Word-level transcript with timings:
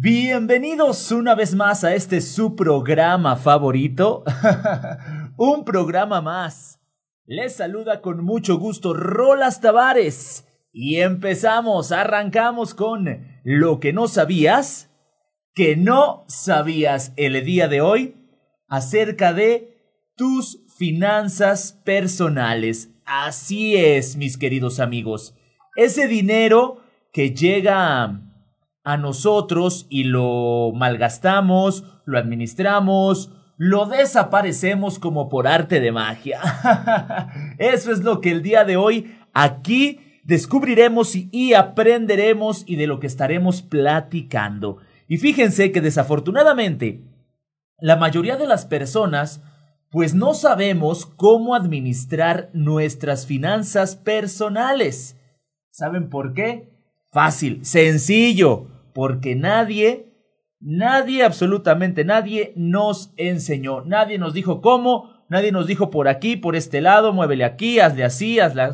Bienvenidos 0.00 1.10
una 1.10 1.34
vez 1.34 1.56
más 1.56 1.82
a 1.82 1.92
este 1.92 2.20
su 2.20 2.54
programa 2.54 3.34
favorito. 3.34 4.22
Un 5.36 5.64
programa 5.64 6.20
más. 6.20 6.78
Les 7.26 7.56
saluda 7.56 8.00
con 8.00 8.24
mucho 8.24 8.58
gusto 8.58 8.94
Rolas 8.94 9.60
Tavares. 9.60 10.46
Y 10.70 11.00
empezamos, 11.00 11.90
arrancamos 11.90 12.74
con 12.74 13.26
lo 13.42 13.80
que 13.80 13.92
no 13.92 14.06
sabías, 14.06 14.88
que 15.52 15.74
no 15.74 16.24
sabías 16.28 17.12
el 17.16 17.44
día 17.44 17.66
de 17.66 17.80
hoy 17.80 18.14
acerca 18.68 19.32
de 19.32 19.82
tus 20.14 20.64
finanzas 20.76 21.72
personales. 21.84 22.90
Así 23.04 23.74
es, 23.74 24.14
mis 24.14 24.38
queridos 24.38 24.78
amigos. 24.78 25.34
Ese 25.74 26.06
dinero 26.06 26.84
que 27.12 27.34
llega 27.34 28.04
a 28.04 28.27
nosotros 28.96 29.86
y 29.90 30.04
lo 30.04 30.72
malgastamos, 30.74 31.84
lo 32.04 32.18
administramos, 32.18 33.30
lo 33.58 33.86
desaparecemos 33.86 34.98
como 34.98 35.28
por 35.28 35.46
arte 35.46 35.80
de 35.80 35.92
magia. 35.92 36.40
Eso 37.58 37.92
es 37.92 38.00
lo 38.00 38.20
que 38.20 38.30
el 38.30 38.42
día 38.42 38.64
de 38.64 38.76
hoy 38.76 39.18
aquí 39.34 40.00
descubriremos 40.24 41.14
y, 41.16 41.54
aprenderemos 41.54 42.64
y 42.66 42.76
de 42.76 42.86
lo 42.86 43.00
que 43.00 43.06
estaremos 43.06 43.62
platicando. 43.62 44.78
Y 45.08 45.16
fíjense 45.16 45.72
que 45.72 45.80
desafortunadamente 45.80 47.02
la 47.80 47.96
mayoría 47.96 48.36
de 48.36 48.46
las 48.46 48.64
personas 48.64 49.42
pues 49.90 50.14
no 50.14 50.34
sabemos 50.34 51.06
cómo 51.06 51.54
administrar 51.54 52.50
nuestras 52.52 53.26
finanzas 53.26 53.96
personales. 53.96 55.16
¿Saben 55.70 56.10
por 56.10 56.34
qué? 56.34 56.77
Fácil, 57.10 57.64
sencillo 57.64 58.68
porque 58.98 59.36
nadie, 59.36 60.12
nadie, 60.60 61.22
absolutamente 61.22 62.04
nadie 62.04 62.52
nos 62.56 63.12
enseñó, 63.16 63.82
nadie 63.84 64.18
nos 64.18 64.34
dijo 64.34 64.60
cómo, 64.60 65.24
nadie 65.28 65.52
nos 65.52 65.68
dijo 65.68 65.88
por 65.90 66.08
aquí, 66.08 66.36
por 66.36 66.56
este 66.56 66.80
lado, 66.80 67.12
muévele 67.12 67.44
aquí, 67.44 67.78
hazle 67.78 68.02
así, 68.02 68.40
hazle 68.40 68.70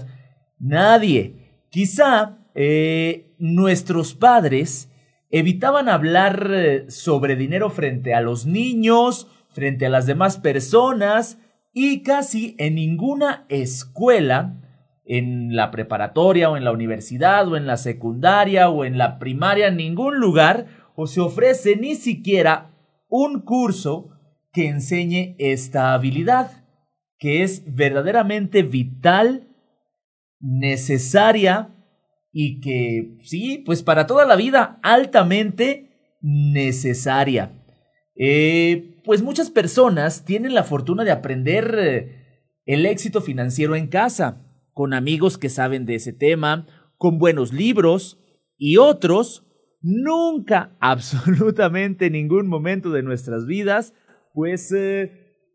Nadie. 0.58 1.66
Quizá 1.68 2.38
eh, 2.54 3.34
nuestros 3.38 4.14
padres 4.14 4.90
evitaban 5.28 5.90
hablar 5.90 6.48
eh, 6.54 6.86
sobre 6.88 7.36
dinero 7.36 7.68
frente 7.68 8.14
a 8.14 8.22
los 8.22 8.46
niños, 8.46 9.28
frente 9.50 9.84
a 9.84 9.90
las 9.90 10.06
demás 10.06 10.38
personas 10.38 11.38
y 11.74 12.02
casi 12.02 12.54
en 12.58 12.76
ninguna 12.76 13.44
escuela 13.50 14.63
en 15.04 15.54
la 15.54 15.70
preparatoria 15.70 16.50
o 16.50 16.56
en 16.56 16.64
la 16.64 16.72
universidad 16.72 17.46
o 17.48 17.56
en 17.56 17.66
la 17.66 17.76
secundaria 17.76 18.68
o 18.70 18.84
en 18.84 18.98
la 18.98 19.18
primaria, 19.18 19.68
en 19.68 19.76
ningún 19.76 20.18
lugar 20.18 20.66
o 20.96 21.06
se 21.06 21.20
ofrece 21.20 21.76
ni 21.76 21.94
siquiera 21.94 22.70
un 23.08 23.40
curso 23.42 24.10
que 24.52 24.68
enseñe 24.68 25.34
esta 25.38 25.92
habilidad, 25.92 26.64
que 27.18 27.42
es 27.42 27.74
verdaderamente 27.74 28.62
vital, 28.62 29.48
necesaria 30.40 31.70
y 32.32 32.60
que, 32.60 33.18
sí, 33.22 33.62
pues 33.64 33.82
para 33.82 34.06
toda 34.06 34.26
la 34.26 34.36
vida, 34.36 34.78
altamente 34.82 36.16
necesaria. 36.20 37.52
Eh, 38.16 39.00
pues 39.04 39.22
muchas 39.22 39.50
personas 39.50 40.24
tienen 40.24 40.54
la 40.54 40.62
fortuna 40.62 41.04
de 41.04 41.10
aprender 41.10 41.76
eh, 41.78 42.46
el 42.64 42.86
éxito 42.86 43.20
financiero 43.20 43.74
en 43.74 43.88
casa 43.88 44.43
con 44.74 44.92
amigos 44.92 45.38
que 45.38 45.48
saben 45.48 45.86
de 45.86 45.94
ese 45.94 46.12
tema, 46.12 46.66
con 46.98 47.18
buenos 47.18 47.52
libros 47.52 48.20
y 48.58 48.76
otros, 48.76 49.46
nunca, 49.80 50.76
absolutamente 50.80 52.10
ningún 52.10 52.48
momento 52.48 52.90
de 52.90 53.02
nuestras 53.02 53.46
vidas, 53.46 53.94
pues 54.34 54.72
eh, 54.76 55.12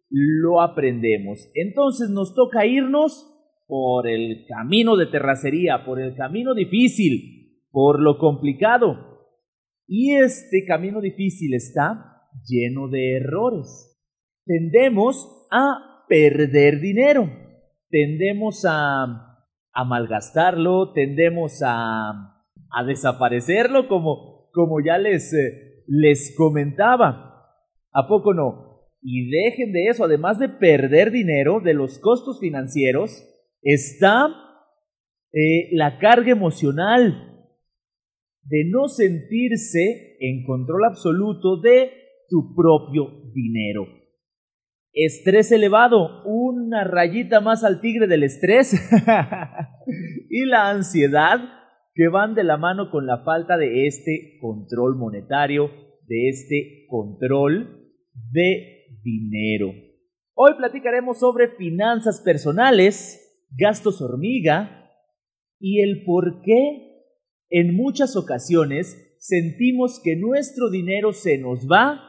lo 0.10 0.62
aprendemos. 0.62 1.52
Entonces 1.54 2.10
nos 2.10 2.34
toca 2.34 2.66
irnos 2.66 3.28
por 3.68 4.08
el 4.08 4.46
camino 4.48 4.96
de 4.96 5.06
terracería, 5.06 5.86
por 5.86 6.02
el 6.02 6.16
camino 6.16 6.56
difícil, 6.56 7.66
por 7.72 8.02
lo 8.02 8.18
complicado. 8.18 9.28
Y 9.86 10.16
este 10.16 10.66
camino 10.66 11.02
difícil 11.02 11.54
está 11.54 12.30
lleno 12.48 12.88
de 12.88 13.18
errores. 13.18 14.00
Tendemos 14.46 15.48
a 15.52 16.06
perder 16.08 16.80
dinero 16.80 17.49
tendemos 17.90 18.66
a, 18.68 19.46
a 19.74 19.84
malgastarlo, 19.86 20.94
tendemos 20.94 21.62
a, 21.66 22.46
a 22.72 22.84
desaparecerlo, 22.86 23.88
como, 23.88 24.50
como 24.52 24.84
ya 24.84 24.98
les, 24.98 25.34
eh, 25.34 25.84
les 25.88 26.36
comentaba. 26.38 27.26
¿A 27.92 28.08
poco 28.08 28.34
no? 28.34 28.70
Y 29.02 29.30
dejen 29.30 29.72
de 29.72 29.86
eso, 29.86 30.04
además 30.04 30.40
de 30.40 30.50
perder 30.50 31.12
dinero, 31.12 31.62
de 31.62 31.74
los 31.74 32.00
costos 32.00 32.40
financieros, 32.40 33.26
está 33.62 34.28
eh, 35.32 35.70
la 35.72 35.98
carga 36.00 36.32
emocional 36.32 37.48
de 38.44 38.66
no 38.70 38.88
sentirse 38.88 40.18
en 40.20 40.44
control 40.46 40.86
absoluto 40.86 41.62
de 41.62 41.92
tu 42.30 42.56
propio 42.56 43.32
dinero. 43.34 43.99
Estrés 44.94 45.52
elevado, 45.52 46.24
una 46.26 46.84
rayita 46.84 47.42
más 47.42 47.64
al 47.64 47.80
tigre 47.80 48.08
del 48.08 48.24
estrés. 48.24 48.74
y 50.30 50.46
la 50.46 50.70
ansiedad 50.70 51.40
que 51.94 52.08
van 52.08 52.34
de 52.34 52.44
la 52.44 52.58
mano 52.58 52.90
con 52.92 53.06
la 53.06 53.24
falta 53.24 53.58
de 53.58 53.86
este 53.86 54.38
control 54.42 54.98
monetario, 54.98 55.70
de 56.08 56.30
este 56.30 56.86
control 56.90 57.92
de 58.32 58.86
dinero. 59.04 59.74
Hoy 60.34 60.54
platicaremos 60.58 61.20
sobre 61.20 61.50
finanzas 61.50 62.22
personales, 62.22 63.46
gastos 63.52 64.02
hormiga 64.02 64.90
y 65.60 65.82
el 65.82 66.04
por 66.06 66.42
qué 66.42 67.04
en 67.50 67.76
muchas 67.76 68.16
ocasiones 68.16 69.18
sentimos 69.20 70.00
que 70.04 70.16
nuestro 70.16 70.70
dinero 70.70 71.14
se 71.14 71.38
nos 71.38 71.68
va 71.68 72.09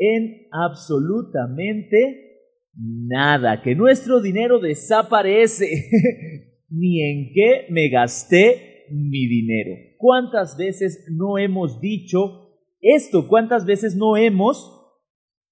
en 0.00 0.48
absolutamente 0.50 2.30
nada, 2.74 3.60
que 3.62 3.74
nuestro 3.74 4.20
dinero 4.22 4.58
desaparece, 4.58 5.68
ni 6.70 7.02
en 7.02 7.32
qué 7.34 7.66
me 7.68 7.90
gasté 7.90 8.86
mi 8.90 9.26
dinero. 9.28 9.76
¿Cuántas 9.98 10.56
veces 10.56 11.06
no 11.12 11.36
hemos 11.36 11.80
dicho 11.80 12.56
esto? 12.80 13.28
¿Cuántas 13.28 13.66
veces 13.66 13.94
no 13.94 14.16
hemos 14.16 14.74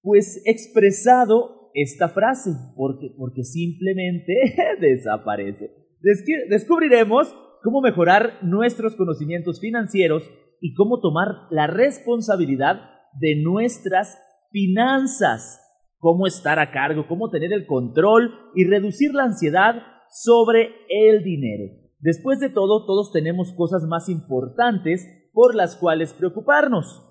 pues 0.01 0.43
expresado 0.47 1.71
esta 1.75 2.09
frase? 2.09 2.51
Porque, 2.75 3.11
porque 3.19 3.45
simplemente 3.45 4.33
desaparece. 4.81 5.71
Descubriremos 6.49 7.35
cómo 7.63 7.83
mejorar 7.83 8.39
nuestros 8.43 8.97
conocimientos 8.97 9.61
financieros 9.61 10.23
y 10.63 10.73
cómo 10.73 11.01
tomar 11.01 11.29
la 11.51 11.67
responsabilidad 11.67 12.81
de 13.21 13.37
nuestras 13.43 14.17
finanzas, 14.59 15.61
cómo 15.99 16.27
estar 16.27 16.59
a 16.59 16.73
cargo, 16.73 17.07
cómo 17.07 17.31
tener 17.31 17.53
el 17.53 17.67
control 17.67 18.35
y 18.57 18.65
reducir 18.65 19.15
la 19.15 19.25
ansiedad 19.25 19.77
sobre 20.11 20.71
el 20.89 21.23
dinero. 21.23 21.73
Después 22.01 22.41
de 22.41 22.51
todo, 22.51 22.85
todos 22.85 23.13
tenemos 23.13 23.53
cosas 23.57 23.85
más 23.85 24.09
importantes 24.09 25.07
por 25.33 25.55
las 25.55 25.77
cuales 25.77 26.13
preocuparnos. 26.13 27.05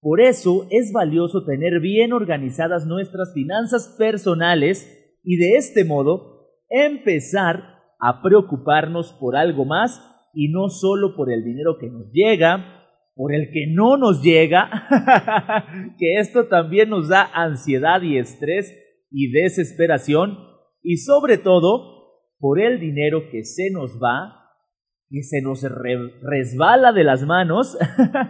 Por 0.00 0.20
eso 0.20 0.66
es 0.70 0.92
valioso 0.92 1.44
tener 1.44 1.80
bien 1.80 2.12
organizadas 2.12 2.86
nuestras 2.86 3.32
finanzas 3.32 3.94
personales 3.98 5.18
y 5.24 5.36
de 5.36 5.56
este 5.56 5.84
modo 5.84 6.48
empezar 6.68 7.62
a 7.98 8.20
preocuparnos 8.22 9.12
por 9.14 9.36
algo 9.36 9.64
más 9.64 10.02
y 10.34 10.48
no 10.48 10.68
solo 10.68 11.16
por 11.16 11.32
el 11.32 11.44
dinero 11.44 11.78
que 11.78 11.88
nos 11.88 12.10
llega, 12.12 12.79
por 13.20 13.34
el 13.34 13.50
que 13.50 13.66
no 13.68 13.98
nos 13.98 14.22
llega, 14.22 14.70
que 15.98 16.14
esto 16.20 16.48
también 16.48 16.88
nos 16.88 17.10
da 17.10 17.28
ansiedad 17.34 18.00
y 18.00 18.16
estrés 18.16 18.74
y 19.10 19.30
desesperación, 19.30 20.38
y 20.82 20.96
sobre 20.96 21.36
todo 21.36 22.14
por 22.38 22.58
el 22.58 22.80
dinero 22.80 23.24
que 23.30 23.44
se 23.44 23.70
nos 23.72 23.98
va, 24.02 24.48
que 25.10 25.22
se 25.22 25.42
nos 25.42 25.62
resbala 25.62 26.94
de 26.94 27.04
las 27.04 27.22
manos 27.26 27.76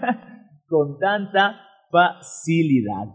con 0.67 0.99
tanta 0.99 1.61
facilidad. 1.93 3.15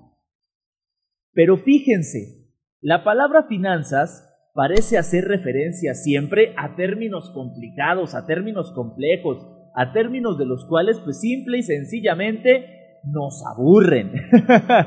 Pero 1.33 1.57
fíjense, 1.57 2.53
la 2.79 3.03
palabra 3.03 3.47
finanzas 3.49 4.25
parece 4.53 4.97
hacer 4.97 5.25
referencia 5.25 5.93
siempre 5.93 6.53
a 6.55 6.77
términos 6.77 7.31
complicados, 7.31 8.15
a 8.15 8.25
términos 8.25 8.71
complejos, 8.73 9.54
a 9.75 9.91
términos 9.91 10.37
de 10.37 10.45
los 10.45 10.65
cuales 10.65 10.99
pues 11.03 11.19
simple 11.19 11.57
y 11.57 11.63
sencillamente 11.63 12.99
nos 13.03 13.43
aburren. 13.45 14.11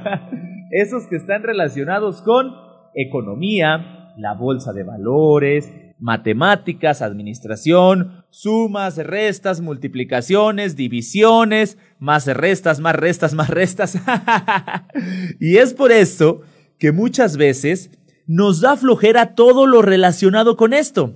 Esos 0.70 1.06
que 1.06 1.16
están 1.16 1.42
relacionados 1.42 2.22
con 2.22 2.52
economía, 2.94 4.14
la 4.16 4.34
bolsa 4.34 4.72
de 4.72 4.84
valores, 4.84 5.70
matemáticas, 5.98 7.02
administración, 7.02 8.24
sumas, 8.30 8.96
restas, 8.96 9.60
multiplicaciones, 9.60 10.76
divisiones, 10.76 11.76
más 11.98 12.26
restas, 12.26 12.80
más 12.80 12.94
restas, 12.94 13.34
más 13.34 13.50
restas. 13.50 13.98
y 15.40 15.56
es 15.56 15.74
por 15.74 15.92
esto 15.92 16.42
que 16.78 16.92
muchas 16.92 17.36
veces 17.36 17.90
nos 18.26 18.60
da 18.60 18.76
flojera 18.76 19.34
todo 19.34 19.66
lo 19.66 19.82
relacionado 19.82 20.56
con 20.56 20.72
esto. 20.72 21.14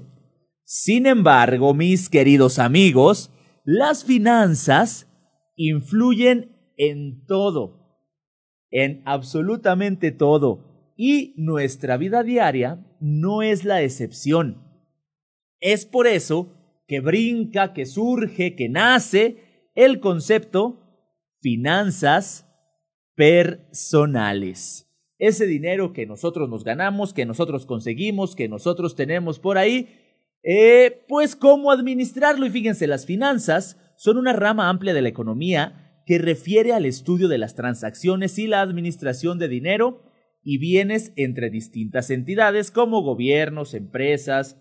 Sin 0.65 1.07
embargo, 1.07 1.75
mis 1.75 2.09
queridos 2.09 2.59
amigos, 2.59 3.31
las 3.65 4.05
finanzas 4.05 5.09
influyen 5.57 6.57
en 6.77 7.25
todo, 7.27 7.99
en 8.71 9.03
absolutamente 9.05 10.11
todo, 10.11 10.95
y 10.97 11.35
nuestra 11.37 11.97
vida 11.97 12.23
diaria 12.23 12.85
no 13.01 13.43
es 13.43 13.65
la 13.65 13.83
excepción. 13.83 14.63
Es 15.61 15.87
por 15.87 16.07
eso 16.07 16.55
que 16.87 17.01
brinca, 17.01 17.73
que 17.73 17.87
surge, 17.87 18.55
que 18.57 18.69
nace 18.69 19.71
el 19.75 20.01
concepto 20.01 20.81
finanzas 21.39 22.47
personales. 23.15 24.89
Ese 25.19 25.47
dinero 25.47 25.93
que 25.93 26.07
nosotros 26.07 26.49
nos 26.49 26.65
ganamos, 26.65 27.13
que 27.13 27.27
nosotros 27.27 27.65
conseguimos, 27.65 28.35
que 28.35 28.49
nosotros 28.49 28.97
tenemos 28.97 29.39
por 29.39 29.57
ahí, 29.57 30.02
eh, 30.43 31.05
pues 31.09 31.37
cómo 31.37 31.71
administrarlo. 31.71 32.47
Y 32.47 32.51
fíjense, 32.51 32.87
las 32.87 33.07
finanzas 33.07 33.77
son 33.97 34.17
una 34.17 34.33
rama 34.33 34.69
amplia 34.69 34.95
de 34.95 35.03
la 35.03 35.09
economía 35.09 36.03
que 36.07 36.19
refiere 36.19 36.73
al 36.73 36.85
estudio 36.85 37.29
de 37.29 37.39
las 37.39 37.55
transacciones 37.55 38.39
y 38.39 38.47
la 38.47 38.61
administración 38.61 39.39
de 39.39 39.49
dinero 39.49 40.03
y 40.43 40.59
bienes 40.59 41.13
entre 41.17 41.51
distintas 41.51 42.11
entidades 42.11 42.71
como 42.71 43.03
gobiernos, 43.03 43.75
empresas, 43.75 44.59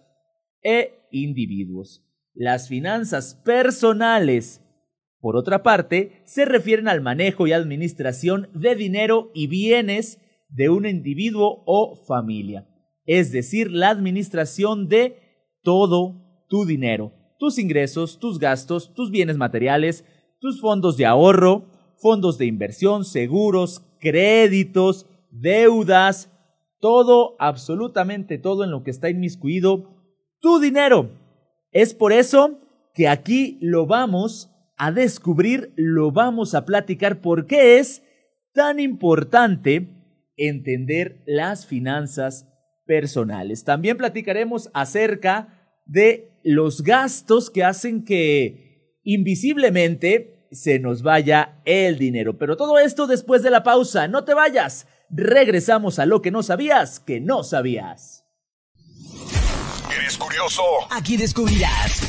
e 0.64 1.08
individuos. 1.12 2.06
Las 2.34 2.70
finanzas 2.70 3.36
personales, 3.44 4.62
por 5.20 5.36
otra 5.36 5.64
parte, 5.64 6.22
se 6.26 6.46
refieren 6.46 6.88
al 6.88 7.02
manejo 7.02 7.48
y 7.48 7.54
administración 7.54 8.50
de 8.54 8.76
dinero 8.76 9.32
y 9.34 9.48
bienes 9.48 10.20
de 10.50 10.70
un 10.70 10.86
individuo 10.86 11.64
o 11.66 11.96
familia, 12.08 12.68
es 13.06 13.32
decir, 13.32 13.72
la 13.72 13.90
administración 13.90 14.88
de 14.88 15.31
todo 15.64 16.46
tu 16.48 16.66
dinero, 16.66 17.14
tus 17.40 17.58
ingresos, 17.58 18.20
tus 18.20 18.40
gastos, 18.40 18.94
tus 18.94 19.12
bienes 19.12 19.38
materiales, 19.38 20.06
tus 20.40 20.60
fondos 20.60 20.98
de 20.98 21.06
ahorro, 21.06 21.66
fondos 21.98 22.38
de 22.38 22.46
inversión, 22.46 23.06
seguros, 23.06 23.84
créditos, 24.00 25.08
deudas, 25.30 26.30
todo, 26.80 27.36
absolutamente 27.40 28.38
todo 28.38 28.64
en 28.64 28.72
lo 28.72 28.84
que 28.84 28.92
está 28.92 29.10
inmiscuido 29.10 30.02
tu 30.40 30.60
dinero. 30.60 31.12
Es 31.72 31.94
por 31.94 32.12
eso 32.12 32.60
que 32.94 33.08
aquí 33.08 33.58
lo 33.62 33.86
vamos 33.86 34.50
a 34.76 34.92
descubrir, 34.92 35.74
lo 35.76 36.12
vamos 36.12 36.56
a 36.56 36.66
platicar 36.66 37.22
por 37.22 37.46
qué 37.46 37.78
es 37.78 38.04
tan 38.54 38.80
importante 38.80 39.88
entender 40.36 41.24
las 41.26 41.66
finanzas 41.66 42.51
personales. 42.86 43.64
También 43.64 43.98
platicaremos 43.98 44.70
acerca 44.74 45.78
de 45.86 46.40
los 46.44 46.84
gastos 46.84 47.50
que 47.50 47.64
hacen 47.64 48.04
que 48.04 49.00
invisiblemente 49.04 50.48
se 50.52 50.80
nos 50.80 51.02
vaya 51.02 51.62
el 51.66 51.98
dinero. 51.98 52.38
Pero 52.38 52.58
todo 52.58 52.78
esto 52.80 53.08
después 53.08 53.44
de 53.44 53.52
la 53.52 53.64
pausa. 53.64 54.08
No 54.08 54.24
te 54.24 54.34
vayas. 54.34 54.88
Regresamos 55.10 56.00
a 56.00 56.06
lo 56.06 56.22
que 56.22 56.32
no 56.32 56.44
sabías 56.44 57.00
que 57.00 57.20
no 57.20 57.44
sabías 57.44 58.21
curioso? 60.18 60.62
Aquí 60.90 61.18
descubrirás. 61.18 62.02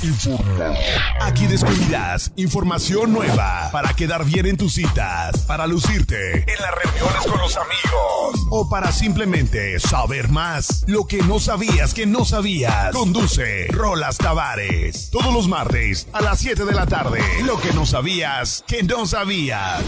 Aquí 1.20 1.46
descubrirás 1.46 2.32
información 2.36 3.12
nueva 3.12 3.68
para 3.72 3.94
quedar 3.94 4.24
bien 4.24 4.46
en 4.46 4.56
tus 4.56 4.74
citas, 4.74 5.40
para 5.46 5.66
lucirte 5.66 6.38
en 6.38 6.60
las 6.60 6.74
reuniones 6.74 7.26
con 7.26 7.38
los 7.38 7.56
amigos 7.56 8.46
o 8.50 8.68
para 8.68 8.92
simplemente 8.92 9.78
saber 9.80 10.28
más. 10.28 10.84
Lo 10.86 11.06
que 11.06 11.22
no 11.22 11.38
sabías 11.38 11.94
que 11.94 12.06
no 12.06 12.24
sabías. 12.24 12.92
Conduce 12.92 13.66
Rolas 13.68 14.18
Tavares. 14.18 15.10
Todos 15.10 15.32
los 15.32 15.48
martes 15.48 16.08
a 16.12 16.20
las 16.20 16.38
7 16.40 16.64
de 16.64 16.72
la 16.72 16.86
tarde. 16.86 17.20
Lo 17.44 17.60
que 17.60 17.72
no 17.72 17.86
sabías 17.86 18.64
que 18.66 18.82
no 18.82 19.06
sabías. 19.06 19.82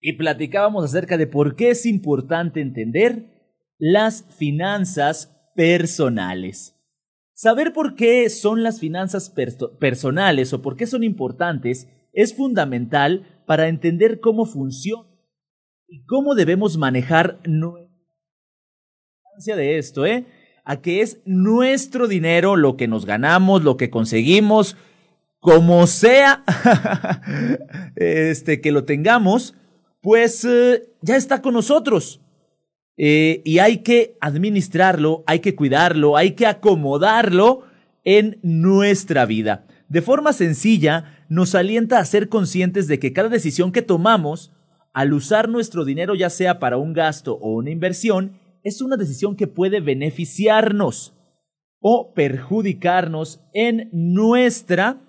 Y 0.00 0.14
platicábamos 0.14 0.84
acerca 0.84 1.16
de 1.16 1.26
por 1.26 1.54
qué 1.54 1.70
es 1.70 1.86
importante 1.86 2.60
entender 2.60 3.32
las 3.78 4.24
finanzas 4.36 5.31
personales. 5.54 6.76
Saber 7.34 7.72
por 7.72 7.94
qué 7.94 8.28
son 8.30 8.62
las 8.62 8.78
finanzas 8.80 9.32
personales 9.80 10.52
o 10.52 10.62
por 10.62 10.76
qué 10.76 10.86
son 10.86 11.02
importantes 11.02 11.88
es 12.12 12.34
fundamental 12.34 13.42
para 13.46 13.68
entender 13.68 14.20
cómo 14.20 14.46
funciona 14.46 15.08
y 15.88 16.04
cómo 16.04 16.34
debemos 16.34 16.76
manejar 16.76 17.40
nuestra 17.44 17.92
de 19.56 19.78
esto, 19.78 20.06
¿eh? 20.06 20.26
A 20.64 20.80
que 20.80 21.00
es 21.00 21.20
nuestro 21.24 22.06
dinero, 22.06 22.56
lo 22.56 22.76
que 22.76 22.86
nos 22.86 23.04
ganamos, 23.04 23.64
lo 23.64 23.76
que 23.76 23.90
conseguimos, 23.90 24.76
como 25.40 25.86
sea, 25.88 26.44
este, 27.96 28.60
que 28.60 28.70
lo 28.70 28.84
tengamos, 28.84 29.54
pues 30.00 30.44
eh, 30.44 30.84
ya 31.00 31.16
está 31.16 31.42
con 31.42 31.54
nosotros. 31.54 32.21
Eh, 32.96 33.42
y 33.44 33.58
hay 33.58 33.78
que 33.78 34.16
administrarlo, 34.20 35.24
hay 35.26 35.40
que 35.40 35.54
cuidarlo, 35.54 36.16
hay 36.16 36.32
que 36.32 36.46
acomodarlo 36.46 37.64
en 38.04 38.38
nuestra 38.42 39.26
vida. 39.26 39.66
De 39.88 40.02
forma 40.02 40.32
sencilla, 40.32 41.24
nos 41.28 41.54
alienta 41.54 41.98
a 41.98 42.04
ser 42.04 42.28
conscientes 42.28 42.88
de 42.88 42.98
que 42.98 43.12
cada 43.12 43.28
decisión 43.28 43.72
que 43.72 43.82
tomamos, 43.82 44.52
al 44.92 45.12
usar 45.12 45.48
nuestro 45.48 45.84
dinero 45.84 46.14
ya 46.14 46.30
sea 46.30 46.58
para 46.58 46.76
un 46.76 46.92
gasto 46.92 47.38
o 47.40 47.54
una 47.54 47.70
inversión, 47.70 48.38
es 48.62 48.82
una 48.82 48.96
decisión 48.96 49.36
que 49.36 49.46
puede 49.46 49.80
beneficiarnos 49.80 51.14
o 51.80 52.12
perjudicarnos 52.14 53.40
en 53.52 53.88
nuestra 53.92 55.00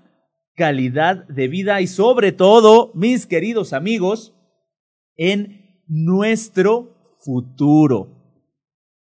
calidad 0.55 1.27
de 1.27 1.47
vida 1.47 1.81
y 1.81 1.87
sobre 1.87 2.31
todo, 2.31 2.91
mis 2.95 3.25
queridos 3.25 3.73
amigos, 3.73 4.33
en 5.15 5.81
nuestro 5.87 6.92
futuro. 7.23 8.23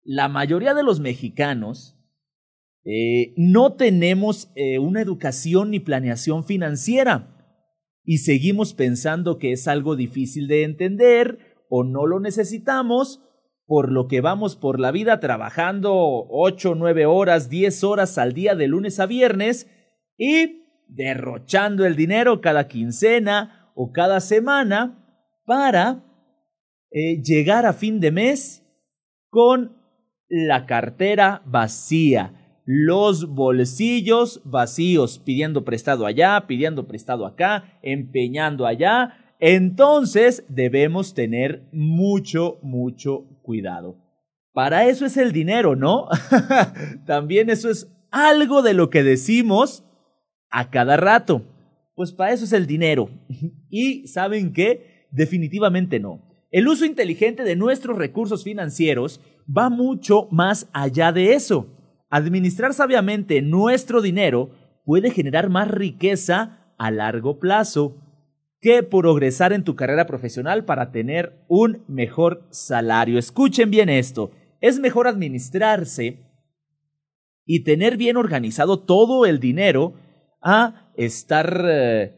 La 0.03 0.29
mayoría 0.29 0.73
de 0.73 0.83
los 0.83 0.99
mexicanos 0.99 1.95
eh, 2.83 3.33
no 3.37 3.73
tenemos 3.73 4.51
eh, 4.55 4.79
una 4.79 5.01
educación 5.01 5.71
ni 5.71 5.79
planeación 5.79 6.43
financiera 6.43 7.31
y 8.03 8.19
seguimos 8.19 8.75
pensando 8.75 9.39
que 9.39 9.51
es 9.51 9.67
algo 9.67 9.95
difícil 9.95 10.47
de 10.47 10.63
entender 10.63 11.55
o 11.69 11.83
no 11.83 12.05
lo 12.05 12.19
necesitamos, 12.19 13.21
por 13.65 13.91
lo 13.91 14.07
que 14.07 14.21
vamos 14.21 14.55
por 14.55 14.79
la 14.79 14.91
vida 14.91 15.19
trabajando 15.19 15.93
8, 16.29 16.75
9 16.75 17.07
horas, 17.07 17.49
10 17.49 17.83
horas 17.83 18.19
al 18.19 18.33
día 18.33 18.53
de 18.53 18.67
lunes 18.67 18.99
a 18.99 19.07
viernes 19.07 19.67
y 20.17 20.61
derrochando 20.87 21.85
el 21.85 21.95
dinero 21.95 22.41
cada 22.41 22.67
quincena 22.67 23.71
o 23.73 23.91
cada 23.91 24.19
semana 24.19 25.03
para 25.45 26.04
eh, 26.91 27.21
llegar 27.21 27.65
a 27.65 27.73
fin 27.73 27.99
de 27.99 28.11
mes 28.11 28.63
con 29.29 29.75
la 30.29 30.65
cartera 30.65 31.41
vacía, 31.45 32.61
los 32.65 33.27
bolsillos 33.27 34.41
vacíos, 34.43 35.19
pidiendo 35.19 35.63
prestado 35.63 36.05
allá, 36.05 36.45
pidiendo 36.47 36.87
prestado 36.87 37.25
acá, 37.25 37.79
empeñando 37.83 38.65
allá. 38.65 39.35
Entonces 39.39 40.45
debemos 40.49 41.13
tener 41.13 41.67
mucho, 41.71 42.57
mucho 42.61 43.25
cuidado. 43.41 43.97
Para 44.53 44.87
eso 44.87 45.05
es 45.05 45.17
el 45.17 45.31
dinero, 45.31 45.75
¿no? 45.75 46.07
También 47.05 47.49
eso 47.49 47.69
es 47.69 47.91
algo 48.09 48.61
de 48.61 48.73
lo 48.73 48.89
que 48.89 49.03
decimos 49.03 49.83
a 50.49 50.69
cada 50.69 50.95
rato. 50.95 51.43
Pues 51.93 52.13
para 52.13 52.31
eso 52.31 52.45
es 52.45 52.53
el 52.53 52.65
dinero. 52.65 53.09
y 53.69 54.07
¿saben 54.07 54.53
qué? 54.53 55.07
Definitivamente 55.11 55.99
no. 55.99 56.24
El 56.55 56.69
uso 56.69 56.85
inteligente 56.85 57.43
de 57.43 57.57
nuestros 57.57 57.97
recursos 57.97 58.45
financieros 58.45 59.19
va 59.45 59.69
mucho 59.69 60.29
más 60.31 60.69
allá 60.71 61.11
de 61.11 61.33
eso. 61.33 61.67
Administrar 62.09 62.73
sabiamente 62.73 63.41
nuestro 63.41 64.01
dinero 64.01 64.51
puede 64.85 65.11
generar 65.11 65.49
más 65.49 65.69
riqueza 65.69 66.73
a 66.77 66.91
largo 66.91 67.39
plazo 67.39 67.97
que 68.61 68.83
progresar 68.83 69.51
en 69.51 69.65
tu 69.65 69.75
carrera 69.75 70.07
profesional 70.07 70.63
para 70.63 70.93
tener 70.93 71.43
un 71.49 71.83
mejor 71.89 72.47
salario. 72.51 73.19
Escuchen 73.19 73.69
bien 73.69 73.89
esto. 73.89 74.31
Es 74.61 74.79
mejor 74.79 75.09
administrarse 75.09 76.19
y 77.45 77.65
tener 77.65 77.97
bien 77.97 78.15
organizado 78.15 78.79
todo 78.79 79.25
el 79.25 79.41
dinero 79.41 79.95
a 80.41 80.89
estar 80.95 81.65
eh, 81.67 82.13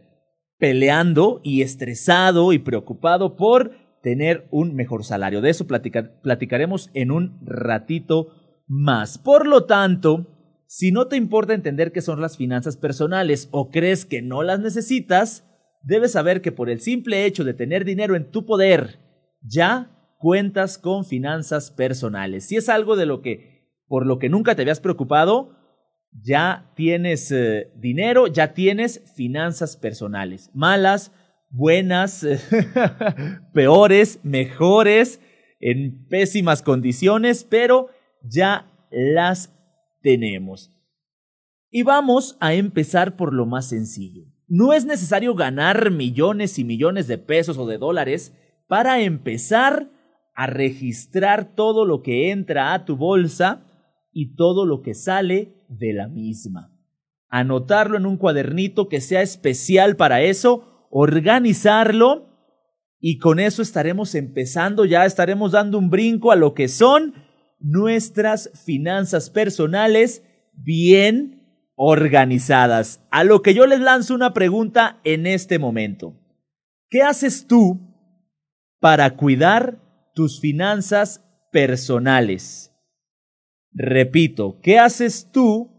peleando 0.59 1.41
y 1.43 1.63
estresado 1.63 2.53
y 2.53 2.59
preocupado 2.59 3.35
por 3.35 3.86
tener 4.01 4.47
un 4.51 4.75
mejor 4.75 5.03
salario. 5.03 5.41
De 5.41 5.49
eso 5.49 5.67
platicaremos 5.67 6.89
en 6.93 7.11
un 7.11 7.39
ratito 7.45 8.33
más. 8.67 9.17
Por 9.17 9.47
lo 9.47 9.65
tanto, 9.65 10.27
si 10.67 10.91
no 10.91 11.07
te 11.07 11.15
importa 11.15 11.53
entender 11.53 11.91
qué 11.91 12.01
son 12.01 12.21
las 12.21 12.37
finanzas 12.37 12.77
personales 12.77 13.47
o 13.51 13.69
crees 13.69 14.05
que 14.05 14.21
no 14.21 14.43
las 14.43 14.59
necesitas, 14.59 15.45
debes 15.83 16.11
saber 16.11 16.41
que 16.41 16.51
por 16.51 16.69
el 16.69 16.81
simple 16.81 17.25
hecho 17.25 17.43
de 17.43 17.53
tener 17.53 17.85
dinero 17.85 18.15
en 18.15 18.29
tu 18.29 18.45
poder, 18.45 18.99
ya 19.41 19.91
cuentas 20.19 20.77
con 20.77 21.05
finanzas 21.05 21.71
personales. 21.71 22.47
Si 22.47 22.57
es 22.57 22.69
algo 22.69 22.95
de 22.95 23.05
lo 23.05 23.21
que 23.21 23.57
por 23.87 24.05
lo 24.05 24.19
que 24.19 24.27
nunca 24.27 24.55
te 24.55 24.63
habías 24.63 24.81
preocupado, 24.81 25.55
ya 26.11 26.71
tienes 26.75 27.31
eh, 27.31 27.71
dinero, 27.77 28.27
ya 28.27 28.53
tienes 28.53 29.03
finanzas 29.15 29.77
personales. 29.77 30.49
Malas, 30.53 31.13
buenas, 31.49 32.25
peores, 33.53 34.19
mejores, 34.23 35.21
en 35.59 36.07
pésimas 36.07 36.61
condiciones, 36.61 37.43
pero 37.43 37.89
ya 38.23 38.71
las 38.91 39.53
tenemos. 40.01 40.71
Y 41.69 41.83
vamos 41.83 42.37
a 42.39 42.53
empezar 42.53 43.15
por 43.15 43.33
lo 43.33 43.45
más 43.45 43.69
sencillo. 43.69 44.23
No 44.47 44.71
es 44.71 44.85
necesario 44.85 45.35
ganar 45.35 45.91
millones 45.91 46.57
y 46.57 46.63
millones 46.63 47.07
de 47.07 47.17
pesos 47.17 47.57
o 47.57 47.65
de 47.65 47.77
dólares 47.77 48.33
para 48.67 49.01
empezar 49.01 49.91
a 50.33 50.47
registrar 50.47 51.55
todo 51.55 51.83
lo 51.85 52.01
que 52.01 52.31
entra 52.31 52.73
a 52.73 52.85
tu 52.85 52.95
bolsa 52.95 53.65
y 54.13 54.35
todo 54.35 54.65
lo 54.65 54.81
que 54.81 54.93
sale 54.93 55.65
de 55.67 55.93
la 55.93 56.07
misma. 56.07 56.71
Anotarlo 57.27 57.97
en 57.97 58.05
un 58.05 58.17
cuadernito 58.17 58.87
que 58.87 59.01
sea 59.01 59.21
especial 59.21 59.97
para 59.97 60.21
eso, 60.21 60.76
organizarlo 60.89 62.27
y 62.99 63.19
con 63.19 63.39
eso 63.39 63.61
estaremos 63.61 64.15
empezando, 64.15 64.85
ya 64.85 65.05
estaremos 65.05 65.51
dando 65.51 65.77
un 65.77 65.89
brinco 65.89 66.31
a 66.31 66.35
lo 66.35 66.53
que 66.53 66.67
son 66.67 67.13
nuestras 67.59 68.51
finanzas 68.65 69.29
personales 69.29 70.23
bien 70.53 71.71
organizadas. 71.75 73.05
A 73.11 73.23
lo 73.23 73.41
que 73.41 73.53
yo 73.53 73.67
les 73.67 73.79
lanzo 73.79 74.15
una 74.15 74.33
pregunta 74.33 74.99
en 75.03 75.27
este 75.27 75.59
momento. 75.59 76.15
¿Qué 76.89 77.01
haces 77.01 77.47
tú 77.47 77.79
para 78.79 79.15
cuidar 79.15 79.79
tus 80.13 80.39
finanzas 80.39 81.23
personales? 81.51 82.73
Repito, 83.71 84.59
¿qué 84.61 84.79
haces 84.79 85.29
tú 85.31 85.71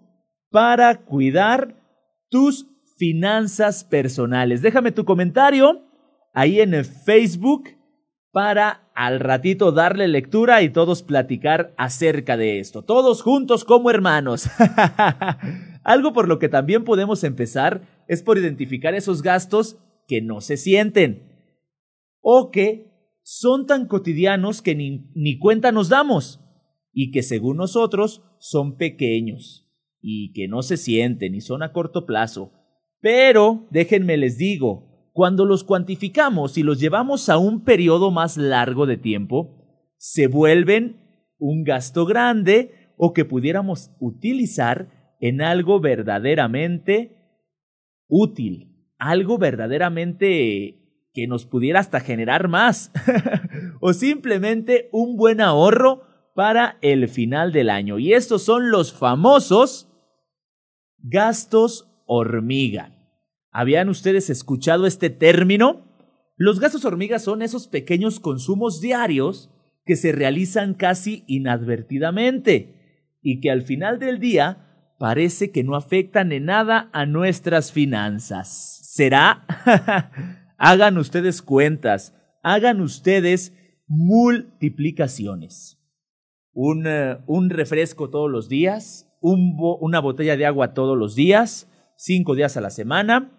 para 0.50 1.04
cuidar 1.04 1.74
tus 2.28 2.66
finanzas 2.98 3.84
personales? 3.84 4.60
Déjame 4.60 4.92
tu 4.92 5.04
comentario 5.04 5.84
ahí 6.34 6.60
en 6.60 6.84
Facebook 6.84 7.70
para 8.30 8.90
al 8.94 9.20
ratito 9.20 9.72
darle 9.72 10.08
lectura 10.08 10.62
y 10.62 10.70
todos 10.70 11.02
platicar 11.02 11.72
acerca 11.78 12.36
de 12.36 12.58
esto, 12.58 12.82
todos 12.82 13.22
juntos 13.22 13.64
como 13.64 13.90
hermanos. 13.90 14.48
Algo 15.84 16.12
por 16.12 16.28
lo 16.28 16.38
que 16.38 16.48
también 16.48 16.84
podemos 16.84 17.24
empezar 17.24 18.04
es 18.08 18.22
por 18.22 18.38
identificar 18.38 18.94
esos 18.94 19.22
gastos 19.22 19.78
que 20.06 20.20
no 20.20 20.40
se 20.40 20.56
sienten 20.56 21.54
o 22.20 22.50
que 22.50 22.88
son 23.22 23.66
tan 23.66 23.86
cotidianos 23.86 24.62
que 24.62 24.74
ni, 24.74 25.10
ni 25.14 25.38
cuenta 25.38 25.70
nos 25.70 25.88
damos 25.88 26.40
y 26.92 27.10
que 27.10 27.22
según 27.22 27.58
nosotros 27.58 28.22
son 28.38 28.76
pequeños 28.76 29.66
y 30.00 30.32
que 30.32 30.48
no 30.48 30.62
se 30.62 30.76
sienten 30.76 31.34
y 31.34 31.40
son 31.40 31.62
a 31.62 31.72
corto 31.72 32.06
plazo. 32.06 32.52
Pero 33.00 33.66
déjenme 33.70 34.16
les 34.16 34.38
digo, 34.38 35.10
cuando 35.12 35.44
los 35.44 35.64
cuantificamos 35.64 36.58
y 36.58 36.62
los 36.62 36.80
llevamos 36.80 37.28
a 37.28 37.38
un 37.38 37.64
periodo 37.64 38.10
más 38.10 38.36
largo 38.36 38.86
de 38.86 38.96
tiempo, 38.96 39.92
se 39.96 40.26
vuelven 40.26 41.00
un 41.38 41.64
gasto 41.64 42.06
grande 42.06 42.94
o 42.96 43.12
que 43.12 43.24
pudiéramos 43.24 43.90
utilizar 44.00 45.16
en 45.20 45.40
algo 45.40 45.80
verdaderamente 45.80 47.16
útil, 48.08 48.92
algo 48.98 49.38
verdaderamente 49.38 51.08
que 51.12 51.26
nos 51.26 51.46
pudiera 51.46 51.80
hasta 51.80 52.00
generar 52.00 52.48
más, 52.48 52.92
o 53.80 53.92
simplemente 53.92 54.88
un 54.92 55.16
buen 55.16 55.40
ahorro 55.40 56.02
para 56.34 56.78
el 56.80 57.08
final 57.08 57.52
del 57.52 57.70
año. 57.70 57.98
Y 57.98 58.12
estos 58.12 58.42
son 58.42 58.70
los 58.70 58.92
famosos 58.92 59.88
gastos 60.98 61.87
hormiga. 62.08 62.92
¿Habían 63.52 63.88
ustedes 63.88 64.30
escuchado 64.30 64.86
este 64.86 65.10
término? 65.10 65.86
Los 66.36 66.58
gastos 66.58 66.84
hormigas 66.84 67.22
son 67.22 67.42
esos 67.42 67.68
pequeños 67.68 68.18
consumos 68.18 68.80
diarios 68.80 69.50
que 69.84 69.96
se 69.96 70.12
realizan 70.12 70.74
casi 70.74 71.24
inadvertidamente 71.26 73.18
y 73.22 73.40
que 73.40 73.50
al 73.50 73.62
final 73.62 73.98
del 73.98 74.18
día 74.18 74.94
parece 74.98 75.50
que 75.50 75.64
no 75.64 75.76
afectan 75.76 76.32
en 76.32 76.46
nada 76.46 76.90
a 76.92 77.06
nuestras 77.06 77.72
finanzas. 77.72 78.80
¿Será? 78.82 79.44
hagan 80.58 80.98
ustedes 80.98 81.40
cuentas, 81.40 82.14
hagan 82.42 82.80
ustedes 82.80 83.54
multiplicaciones. 83.86 85.78
Un, 86.52 86.86
eh, 86.86 87.18
un 87.26 87.50
refresco 87.50 88.10
todos 88.10 88.30
los 88.30 88.48
días, 88.48 89.08
una 89.20 90.00
botella 90.00 90.36
de 90.36 90.46
agua 90.46 90.74
todos 90.74 90.98
los 90.98 91.14
días, 91.14 91.68
cinco 91.98 92.36
días 92.36 92.56
a 92.56 92.60
la 92.60 92.70
semana, 92.70 93.32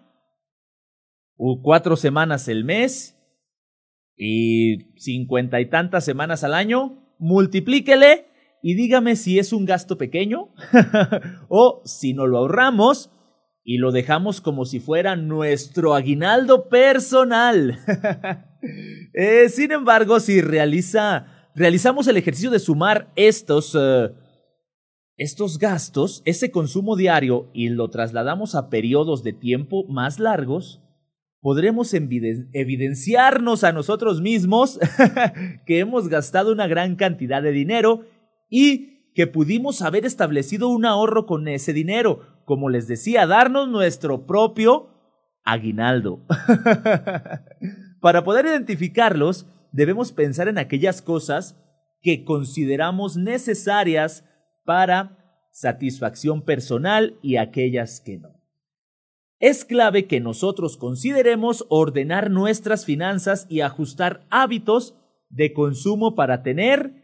cuatro 1.62 1.96
semanas 1.96 2.46
el 2.46 2.64
mes 2.64 3.16
y 4.16 4.92
cincuenta 5.00 5.60
y 5.60 5.70
tantas 5.70 6.04
semanas 6.04 6.44
al 6.44 6.52
año, 6.52 7.14
multiplíquele 7.18 8.26
y 8.62 8.74
dígame 8.74 9.16
si 9.16 9.38
es 9.38 9.54
un 9.54 9.64
gasto 9.64 9.96
pequeño 9.96 10.52
o 11.48 11.80
si 11.86 12.12
no 12.12 12.26
lo 12.26 12.36
ahorramos 12.36 13.10
y 13.64 13.78
lo 13.78 13.92
dejamos 13.92 14.42
como 14.42 14.66
si 14.66 14.78
fuera 14.78 15.16
nuestro 15.16 15.94
aguinaldo 15.94 16.68
personal. 16.68 17.78
Eh, 19.14 19.48
sin 19.48 19.72
embargo, 19.72 20.20
si 20.20 20.42
realiza, 20.42 21.48
realizamos 21.54 22.06
el 22.08 22.18
ejercicio 22.18 22.50
de 22.50 22.58
sumar 22.58 23.10
estos, 23.16 23.74
eh, 23.74 24.10
estos 25.20 25.58
gastos, 25.58 26.22
ese 26.24 26.50
consumo 26.50 26.96
diario 26.96 27.50
y 27.52 27.68
lo 27.68 27.90
trasladamos 27.90 28.54
a 28.54 28.70
periodos 28.70 29.22
de 29.22 29.34
tiempo 29.34 29.84
más 29.86 30.18
largos, 30.18 30.80
podremos 31.42 31.92
evidenciarnos 31.92 33.62
a 33.62 33.72
nosotros 33.72 34.22
mismos 34.22 34.80
que 35.66 35.78
hemos 35.78 36.08
gastado 36.08 36.50
una 36.50 36.66
gran 36.68 36.96
cantidad 36.96 37.42
de 37.42 37.52
dinero 37.52 38.06
y 38.48 39.12
que 39.14 39.26
pudimos 39.26 39.82
haber 39.82 40.06
establecido 40.06 40.68
un 40.68 40.86
ahorro 40.86 41.26
con 41.26 41.48
ese 41.48 41.74
dinero, 41.74 42.20
como 42.46 42.70
les 42.70 42.88
decía, 42.88 43.26
darnos 43.26 43.68
nuestro 43.68 44.24
propio 44.24 44.88
aguinaldo. 45.44 46.24
Para 48.00 48.24
poder 48.24 48.46
identificarlos, 48.46 49.46
debemos 49.70 50.12
pensar 50.12 50.48
en 50.48 50.56
aquellas 50.56 51.02
cosas 51.02 51.60
que 52.00 52.24
consideramos 52.24 53.18
necesarias 53.18 54.24
para 54.70 55.48
satisfacción 55.50 56.42
personal 56.44 57.18
y 57.22 57.38
aquellas 57.38 58.00
que 58.00 58.18
no. 58.18 58.40
Es 59.40 59.64
clave 59.64 60.06
que 60.06 60.20
nosotros 60.20 60.76
consideremos 60.76 61.66
ordenar 61.70 62.30
nuestras 62.30 62.84
finanzas 62.84 63.48
y 63.50 63.62
ajustar 63.62 64.28
hábitos 64.30 64.94
de 65.28 65.52
consumo 65.52 66.14
para 66.14 66.44
tener 66.44 66.94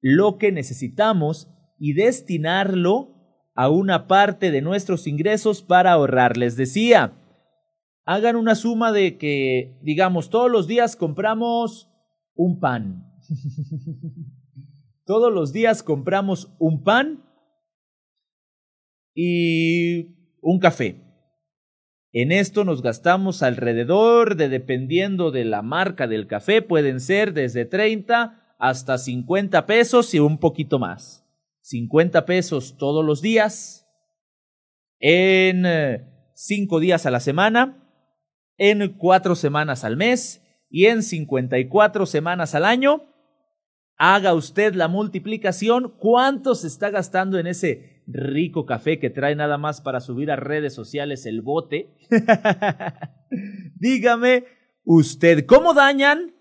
lo 0.00 0.38
que 0.38 0.52
necesitamos 0.52 1.48
y 1.78 1.92
destinarlo 1.92 3.10
a 3.54 3.68
una 3.68 4.06
parte 4.06 4.50
de 4.50 4.62
nuestros 4.62 5.06
ingresos 5.06 5.60
para 5.60 5.92
ahorrar. 5.92 6.38
Les 6.38 6.56
decía, 6.56 7.12
hagan 8.06 8.36
una 8.36 8.54
suma 8.54 8.90
de 8.90 9.18
que, 9.18 9.78
digamos, 9.82 10.30
todos 10.30 10.50
los 10.50 10.66
días 10.66 10.96
compramos 10.96 11.90
un 12.34 12.58
pan. 12.58 13.12
todos 15.06 15.32
los 15.32 15.52
días 15.52 15.82
compramos 15.82 16.52
un 16.58 16.82
pan 16.82 17.24
y 19.14 20.34
un 20.42 20.58
café. 20.58 21.00
En 22.12 22.32
esto 22.32 22.64
nos 22.64 22.82
gastamos 22.82 23.42
alrededor 23.42 24.36
de, 24.36 24.48
dependiendo 24.48 25.30
de 25.30 25.44
la 25.44 25.62
marca 25.62 26.06
del 26.06 26.26
café, 26.26 26.60
pueden 26.60 27.00
ser 27.00 27.32
desde 27.34 27.64
30 27.64 28.56
hasta 28.58 28.98
50 28.98 29.64
pesos 29.66 30.12
y 30.12 30.18
un 30.18 30.38
poquito 30.38 30.78
más. 30.78 31.24
50 31.62 32.26
pesos 32.26 32.76
todos 32.76 33.04
los 33.04 33.22
días, 33.22 33.86
en 34.98 35.64
5 36.34 36.78
eh, 36.78 36.80
días 36.80 37.06
a 37.06 37.10
la 37.10 37.20
semana, 37.20 37.92
en 38.56 38.88
4 38.96 39.34
semanas 39.34 39.84
al 39.84 39.96
mes 39.96 40.42
y 40.68 40.86
en 40.86 41.02
54 41.02 42.06
semanas 42.06 42.54
al 42.54 42.64
año. 42.64 43.15
Haga 43.96 44.34
usted 44.34 44.74
la 44.74 44.88
multiplicación. 44.88 45.94
¿Cuánto 45.98 46.54
se 46.54 46.66
está 46.66 46.90
gastando 46.90 47.38
en 47.38 47.46
ese 47.46 47.96
rico 48.06 48.66
café 48.66 48.98
que 48.98 49.10
trae 49.10 49.34
nada 49.34 49.58
más 49.58 49.80
para 49.80 50.00
subir 50.00 50.30
a 50.30 50.36
redes 50.36 50.74
sociales 50.74 51.26
el 51.26 51.42
bote. 51.42 51.90
Dígame 53.76 54.44
usted, 54.84 55.46
¿cómo 55.46 55.74
dañan 55.74 56.34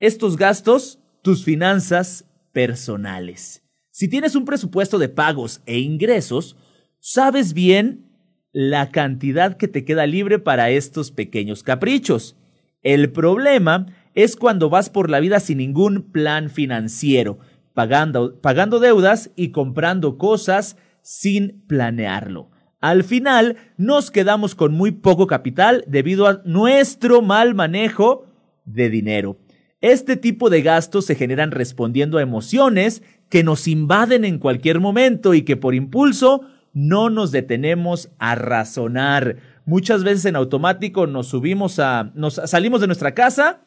estos 0.00 0.36
gastos 0.36 0.98
tus 1.22 1.44
finanzas 1.44 2.24
personales? 2.52 3.62
Si 3.90 4.08
tienes 4.08 4.34
un 4.34 4.44
presupuesto 4.44 4.98
de 4.98 5.08
pagos 5.08 5.60
e 5.66 5.78
ingresos, 5.78 6.56
sabes 7.00 7.52
bien 7.52 8.06
la 8.52 8.90
cantidad 8.90 9.56
que 9.56 9.68
te 9.68 9.84
queda 9.84 10.06
libre 10.06 10.38
para 10.38 10.70
estos 10.70 11.10
pequeños 11.10 11.62
caprichos. 11.62 12.36
El 12.80 13.12
problema 13.12 13.86
es 14.14 14.36
cuando 14.36 14.70
vas 14.70 14.90
por 14.90 15.10
la 15.10 15.20
vida 15.20 15.40
sin 15.40 15.58
ningún 15.58 16.10
plan 16.10 16.50
financiero, 16.50 17.38
pagando, 17.74 18.40
pagando 18.40 18.80
deudas 18.80 19.30
y 19.36 19.50
comprando 19.50 20.18
cosas 20.18 20.76
sin 21.02 21.62
planearlo. 21.66 22.50
Al 22.80 23.02
final 23.02 23.56
nos 23.76 24.10
quedamos 24.10 24.54
con 24.54 24.72
muy 24.72 24.92
poco 24.92 25.26
capital 25.26 25.84
debido 25.86 26.28
a 26.28 26.42
nuestro 26.44 27.22
mal 27.22 27.54
manejo 27.54 28.26
de 28.64 28.88
dinero. 28.88 29.38
Este 29.80 30.16
tipo 30.16 30.50
de 30.50 30.62
gastos 30.62 31.04
se 31.04 31.14
generan 31.14 31.50
respondiendo 31.50 32.18
a 32.18 32.22
emociones 32.22 33.02
que 33.28 33.44
nos 33.44 33.68
invaden 33.68 34.24
en 34.24 34.38
cualquier 34.38 34.80
momento 34.80 35.34
y 35.34 35.42
que 35.42 35.56
por 35.56 35.74
impulso 35.74 36.42
no 36.72 37.10
nos 37.10 37.30
detenemos 37.32 38.10
a 38.18 38.34
razonar. 38.34 39.36
Muchas 39.64 40.04
veces 40.04 40.24
en 40.24 40.36
automático 40.36 41.06
nos 41.06 41.28
subimos 41.28 41.78
a 41.78 42.10
nos 42.14 42.40
salimos 42.44 42.80
de 42.80 42.86
nuestra 42.86 43.14
casa, 43.14 43.60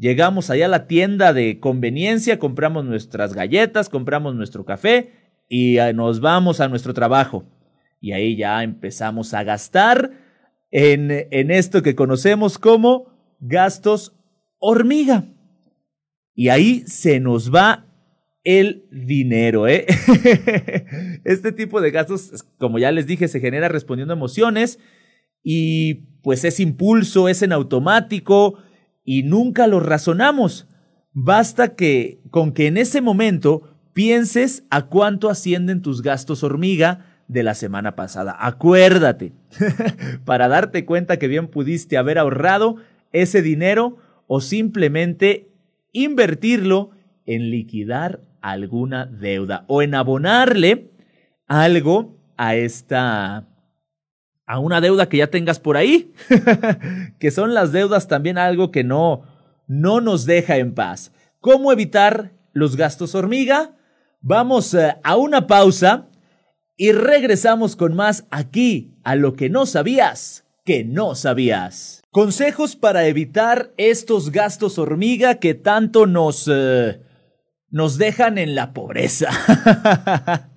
llegamos 0.00 0.48
allá 0.50 0.64
a 0.64 0.70
la 0.70 0.86
tienda 0.86 1.32
de 1.32 1.60
conveniencia, 1.60 2.38
compramos 2.38 2.84
nuestras 2.84 3.34
galletas, 3.34 3.88
compramos 3.88 4.34
nuestro 4.34 4.64
café 4.64 5.12
y 5.48 5.78
eh, 5.78 5.92
nos 5.92 6.20
vamos 6.20 6.60
a 6.60 6.68
nuestro 6.68 6.94
trabajo. 6.94 7.44
Y 8.00 8.12
ahí 8.12 8.34
ya 8.34 8.62
empezamos 8.62 9.34
a 9.34 9.44
gastar 9.44 10.10
en, 10.70 11.28
en 11.30 11.50
esto 11.50 11.82
que 11.82 11.94
conocemos 11.94 12.58
como 12.58 13.12
gastos 13.40 14.16
hormiga. 14.58 15.26
Y 16.34 16.48
ahí 16.48 16.82
se 16.86 17.20
nos 17.20 17.54
va 17.54 17.84
el 18.42 18.88
dinero, 18.90 19.68
¿eh? 19.68 19.84
este 21.24 21.52
tipo 21.52 21.82
de 21.82 21.90
gastos, 21.90 22.46
como 22.56 22.78
ya 22.78 22.90
les 22.90 23.06
dije, 23.06 23.28
se 23.28 23.38
genera 23.38 23.68
respondiendo 23.68 24.14
a 24.14 24.16
emociones 24.16 24.78
y 25.42 26.06
pues 26.22 26.44
es 26.44 26.58
impulso, 26.58 27.28
es 27.28 27.42
en 27.42 27.52
automático 27.52 28.58
y 29.10 29.24
nunca 29.24 29.66
lo 29.66 29.80
razonamos. 29.80 30.68
Basta 31.12 31.74
que 31.74 32.20
con 32.30 32.52
que 32.52 32.68
en 32.68 32.76
ese 32.76 33.00
momento 33.00 33.76
pienses 33.92 34.62
a 34.70 34.86
cuánto 34.86 35.28
ascienden 35.28 35.82
tus 35.82 36.00
gastos 36.00 36.44
hormiga 36.44 37.06
de 37.26 37.42
la 37.42 37.54
semana 37.54 37.96
pasada. 37.96 38.36
Acuérdate, 38.38 39.32
para 40.24 40.46
darte 40.46 40.84
cuenta 40.84 41.18
que 41.18 41.26
bien 41.26 41.48
pudiste 41.48 41.98
haber 41.98 42.20
ahorrado 42.20 42.76
ese 43.10 43.42
dinero 43.42 43.96
o 44.28 44.40
simplemente 44.40 45.48
invertirlo 45.90 46.90
en 47.26 47.50
liquidar 47.50 48.20
alguna 48.40 49.06
deuda 49.06 49.64
o 49.66 49.82
en 49.82 49.96
abonarle 49.96 50.92
algo 51.48 52.16
a 52.36 52.54
esta 52.54 53.48
a 54.50 54.58
una 54.58 54.80
deuda 54.80 55.08
que 55.08 55.18
ya 55.18 55.28
tengas 55.28 55.60
por 55.60 55.76
ahí, 55.76 56.12
que 57.20 57.30
son 57.30 57.54
las 57.54 57.70
deudas 57.70 58.08
también 58.08 58.36
algo 58.36 58.72
que 58.72 58.82
no 58.82 59.22
no 59.68 60.00
nos 60.00 60.26
deja 60.26 60.56
en 60.56 60.74
paz. 60.74 61.12
¿Cómo 61.38 61.70
evitar 61.70 62.32
los 62.52 62.74
gastos 62.74 63.14
hormiga? 63.14 63.76
Vamos 64.20 64.74
eh, 64.74 64.96
a 65.04 65.16
una 65.16 65.46
pausa 65.46 66.08
y 66.76 66.90
regresamos 66.90 67.76
con 67.76 67.94
más 67.94 68.26
aquí 68.30 68.98
a 69.04 69.14
lo 69.14 69.34
que 69.34 69.48
no 69.48 69.66
sabías 69.66 70.44
que 70.64 70.84
no 70.84 71.14
sabías. 71.14 72.02
Consejos 72.10 72.76
para 72.76 73.06
evitar 73.06 73.72
estos 73.76 74.30
gastos 74.30 74.78
hormiga 74.78 75.36
que 75.36 75.54
tanto 75.54 76.06
nos 76.06 76.48
eh, 76.52 77.00
nos 77.70 77.98
dejan 77.98 78.36
en 78.38 78.54
la 78.54 78.72
pobreza. 78.72 79.30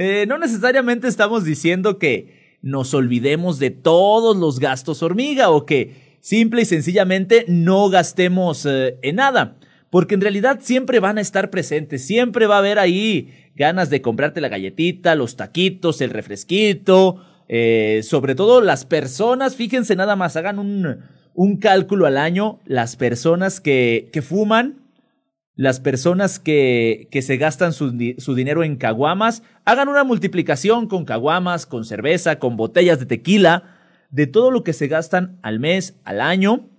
Eh, 0.00 0.26
no 0.28 0.38
necesariamente 0.38 1.08
estamos 1.08 1.42
diciendo 1.42 1.98
que 1.98 2.37
nos 2.62 2.94
olvidemos 2.94 3.58
de 3.58 3.70
todos 3.70 4.36
los 4.36 4.58
gastos 4.58 5.02
hormiga 5.02 5.50
o 5.50 5.64
que 5.64 6.16
simple 6.20 6.62
y 6.62 6.64
sencillamente 6.64 7.44
no 7.48 7.88
gastemos 7.88 8.66
eh, 8.66 8.98
en 9.02 9.16
nada. 9.16 9.56
Porque 9.90 10.14
en 10.14 10.20
realidad 10.20 10.58
siempre 10.60 11.00
van 11.00 11.16
a 11.16 11.22
estar 11.22 11.48
presentes, 11.48 12.04
siempre 12.04 12.46
va 12.46 12.56
a 12.56 12.58
haber 12.58 12.78
ahí 12.78 13.32
ganas 13.56 13.88
de 13.88 14.02
comprarte 14.02 14.40
la 14.40 14.48
galletita, 14.48 15.14
los 15.14 15.36
taquitos, 15.36 16.00
el 16.00 16.10
refresquito. 16.10 17.24
Eh, 17.48 18.00
sobre 18.02 18.34
todo 18.34 18.60
las 18.60 18.84
personas, 18.84 19.56
fíjense 19.56 19.96
nada 19.96 20.14
más, 20.14 20.36
hagan 20.36 20.58
un, 20.58 21.56
cálculo 21.58 22.04
al 22.04 22.18
año, 22.18 22.60
las 22.66 22.96
personas 22.96 23.60
que 23.60 24.22
fuman, 24.22 24.87
las 25.58 25.80
personas 25.80 26.38
que, 26.38 27.08
que 27.10 27.20
se 27.20 27.36
gastan 27.36 27.72
su, 27.72 27.92
su, 28.18 28.34
dinero 28.36 28.62
en 28.62 28.76
caguamas, 28.76 29.42
hagan 29.64 29.88
una 29.88 30.04
multiplicación 30.04 30.86
con 30.86 31.04
caguamas, 31.04 31.66
con 31.66 31.84
cerveza, 31.84 32.38
con 32.38 32.56
botellas 32.56 33.00
de 33.00 33.06
tequila, 33.06 33.76
de 34.08 34.28
todo 34.28 34.52
lo 34.52 34.62
que 34.62 34.72
se 34.72 34.86
gastan 34.86 35.40
al 35.42 35.58
mes, 35.58 35.98
al 36.04 36.20
año, 36.20 36.70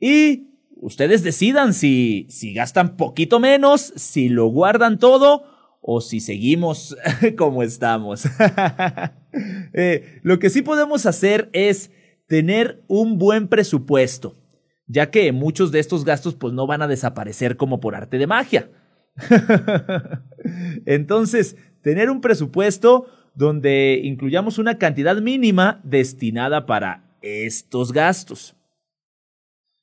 y 0.00 0.48
ustedes 0.76 1.24
decidan 1.24 1.74
si, 1.74 2.26
si 2.30 2.54
gastan 2.54 2.96
poquito 2.96 3.38
menos, 3.38 3.92
si 3.96 4.30
lo 4.30 4.46
guardan 4.46 4.98
todo 4.98 5.44
o 5.82 6.00
si 6.00 6.20
seguimos 6.20 6.96
como 7.36 7.62
estamos. 7.62 8.24
eh, 9.74 10.20
lo 10.22 10.38
que 10.38 10.48
sí 10.48 10.62
podemos 10.62 11.04
hacer 11.04 11.50
es 11.52 11.90
tener 12.26 12.82
un 12.88 13.18
buen 13.18 13.48
presupuesto 13.48 14.36
ya 14.86 15.10
que 15.10 15.32
muchos 15.32 15.72
de 15.72 15.80
estos 15.80 16.04
gastos 16.04 16.34
pues 16.34 16.52
no 16.52 16.66
van 16.66 16.82
a 16.82 16.88
desaparecer 16.88 17.56
como 17.56 17.80
por 17.80 17.94
arte 17.94 18.18
de 18.18 18.26
magia. 18.26 18.70
Entonces, 20.86 21.56
tener 21.82 22.10
un 22.10 22.20
presupuesto 22.20 23.06
donde 23.34 24.00
incluyamos 24.02 24.58
una 24.58 24.78
cantidad 24.78 25.16
mínima 25.16 25.80
destinada 25.84 26.66
para 26.66 27.18
estos 27.20 27.92
gastos. 27.92 28.54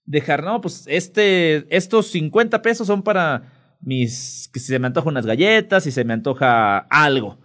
Dejar, 0.06 0.44
no, 0.44 0.60
pues 0.60 0.86
este, 0.88 1.66
estos 1.76 2.08
50 2.08 2.62
pesos 2.62 2.88
son 2.88 3.04
para 3.04 3.78
mis, 3.80 4.50
que 4.52 4.60
si 4.60 4.68
se 4.68 4.80
me 4.80 4.88
antoja 4.88 5.10
unas 5.10 5.26
galletas, 5.26 5.84
si 5.84 5.92
se 5.92 6.04
me 6.04 6.14
antoja 6.14 6.78
algo. 6.78 7.40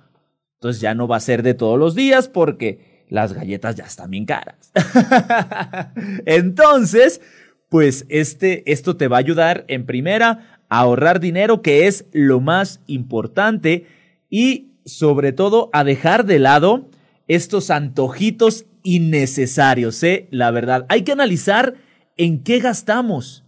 Entonces 0.55 0.81
ya 0.81 0.95
no 0.95 1.07
va 1.07 1.17
a 1.17 1.21
ser 1.21 1.43
de 1.43 1.55
todos 1.55 1.79
los 1.79 1.95
días 1.95 2.29
porque 2.29 3.07
las 3.09 3.33
galletas 3.33 3.77
ya 3.77 3.85
están 3.85 4.11
bien 4.11 4.25
caras. 4.25 4.73
Entonces, 6.27 7.21
pues 7.69 8.07
este, 8.09 8.71
esto 8.71 8.97
te 8.97 9.09
va 9.09 9.17
a 9.17 9.21
ayudar 9.21 9.65
en 9.69 9.87
primera 9.87 10.61
a 10.69 10.81
ahorrar 10.81 11.21
dinero, 11.21 11.63
que 11.63 11.87
es 11.87 12.07
lo 12.13 12.41
más 12.41 12.81
importante, 12.87 13.87
y 14.31 14.73
sobre 14.85 15.33
todo 15.33 15.71
a 15.73 15.85
dejar 15.85 16.25
de 16.25 16.39
lado 16.39 16.89
estos 17.27 17.71
antojitos 17.71 18.67
innecesarios, 18.83 20.03
¿eh? 20.03 20.29
La 20.31 20.51
verdad, 20.51 20.87
hay 20.89 21.03
que 21.03 21.13
analizar 21.13 21.75
en 22.17 22.43
qué 22.43 22.59
gastamos. 22.59 23.45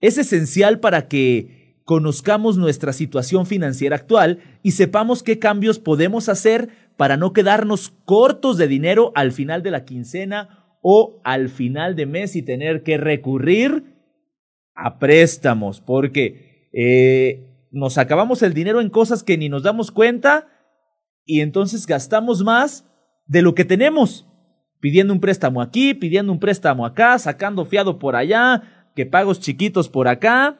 Es 0.00 0.16
esencial 0.16 0.80
para 0.80 1.08
que 1.08 1.74
conozcamos 1.84 2.56
nuestra 2.56 2.92
situación 2.92 3.46
financiera 3.46 3.96
actual 3.96 4.38
y 4.62 4.72
sepamos 4.72 5.22
qué 5.22 5.38
cambios 5.38 5.78
podemos 5.78 6.28
hacer 6.28 6.68
para 6.96 7.16
no 7.16 7.32
quedarnos 7.32 7.92
cortos 8.04 8.56
de 8.56 8.68
dinero 8.68 9.12
al 9.14 9.32
final 9.32 9.62
de 9.62 9.70
la 9.70 9.84
quincena 9.84 10.59
o 10.80 11.20
al 11.24 11.48
final 11.48 11.96
de 11.96 12.06
mes 12.06 12.36
y 12.36 12.42
tener 12.42 12.82
que 12.82 12.96
recurrir 12.96 13.84
a 14.74 14.98
préstamos, 14.98 15.80
porque 15.80 16.70
eh, 16.72 17.68
nos 17.70 17.98
acabamos 17.98 18.42
el 18.42 18.54
dinero 18.54 18.80
en 18.80 18.88
cosas 18.88 19.22
que 19.22 19.36
ni 19.36 19.48
nos 19.48 19.62
damos 19.62 19.90
cuenta 19.90 20.48
y 21.24 21.40
entonces 21.40 21.86
gastamos 21.86 22.42
más 22.42 22.86
de 23.26 23.42
lo 23.42 23.54
que 23.54 23.64
tenemos, 23.64 24.26
pidiendo 24.80 25.12
un 25.12 25.20
préstamo 25.20 25.62
aquí, 25.62 25.94
pidiendo 25.94 26.32
un 26.32 26.40
préstamo 26.40 26.84
acá, 26.84 27.18
sacando 27.18 27.64
fiado 27.64 27.98
por 27.98 28.16
allá, 28.16 28.90
que 28.96 29.06
pagos 29.06 29.38
chiquitos 29.38 29.88
por 29.88 30.08
acá, 30.08 30.58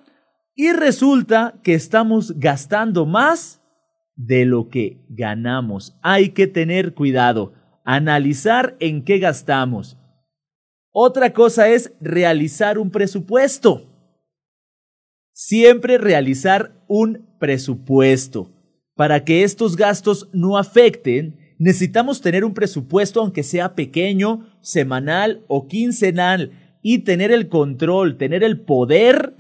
y 0.55 0.73
resulta 0.73 1.59
que 1.63 1.75
estamos 1.75 2.39
gastando 2.39 3.07
más 3.07 3.61
de 4.15 4.45
lo 4.45 4.69
que 4.69 5.05
ganamos. 5.09 5.99
Hay 6.03 6.31
que 6.31 6.47
tener 6.47 6.95
cuidado, 6.95 7.55
analizar 7.85 8.77
en 8.79 9.03
qué 9.03 9.19
gastamos. 9.19 9.97
Otra 10.93 11.33
cosa 11.33 11.69
es 11.69 11.93
realizar 12.01 12.79
un 12.79 12.91
presupuesto. 12.91 13.87
Siempre 15.33 15.99
realizar 15.99 16.85
un 16.89 17.27
presupuesto. 17.39 18.51
Para 18.97 19.25
que 19.25 19.45
estos 19.45 19.77
gastos 19.77 20.29
no 20.33 20.59
afecten, 20.59 21.55
necesitamos 21.59 22.21
tener 22.21 22.45
un 22.45 22.55
presupuesto 22.55 23.21
aunque 23.21 23.43
sea 23.43 23.75
pequeño, 23.75 24.47
semanal 24.61 25.45
o 25.47 25.69
quincenal 25.69 26.53
y 26.83 27.01
tener 27.01 27.31
el 27.31 27.49
control, 27.49 28.17
tener 28.17 28.43
el 28.43 28.61
poder 28.61 29.37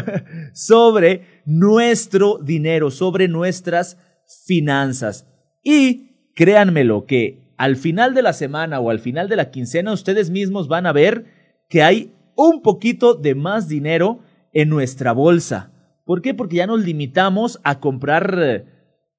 sobre 0.54 1.42
nuestro 1.44 2.38
dinero, 2.42 2.90
sobre 2.90 3.28
nuestras 3.28 3.98
finanzas. 4.46 5.26
Y 5.62 6.32
créanmelo 6.34 7.04
que 7.04 7.43
al 7.56 7.76
final 7.76 8.14
de 8.14 8.22
la 8.22 8.32
semana 8.32 8.80
o 8.80 8.90
al 8.90 8.98
final 8.98 9.28
de 9.28 9.36
la 9.36 9.50
quincena 9.50 9.92
ustedes 9.92 10.30
mismos 10.30 10.68
van 10.68 10.86
a 10.86 10.92
ver 10.92 11.26
que 11.68 11.82
hay 11.82 12.12
un 12.36 12.62
poquito 12.62 13.14
de 13.14 13.34
más 13.34 13.68
dinero 13.68 14.20
en 14.52 14.68
nuestra 14.68 15.12
bolsa. 15.12 15.72
¿Por 16.04 16.22
qué? 16.22 16.34
Porque 16.34 16.56
ya 16.56 16.66
nos 16.66 16.84
limitamos 16.84 17.60
a 17.64 17.80
comprar 17.80 18.66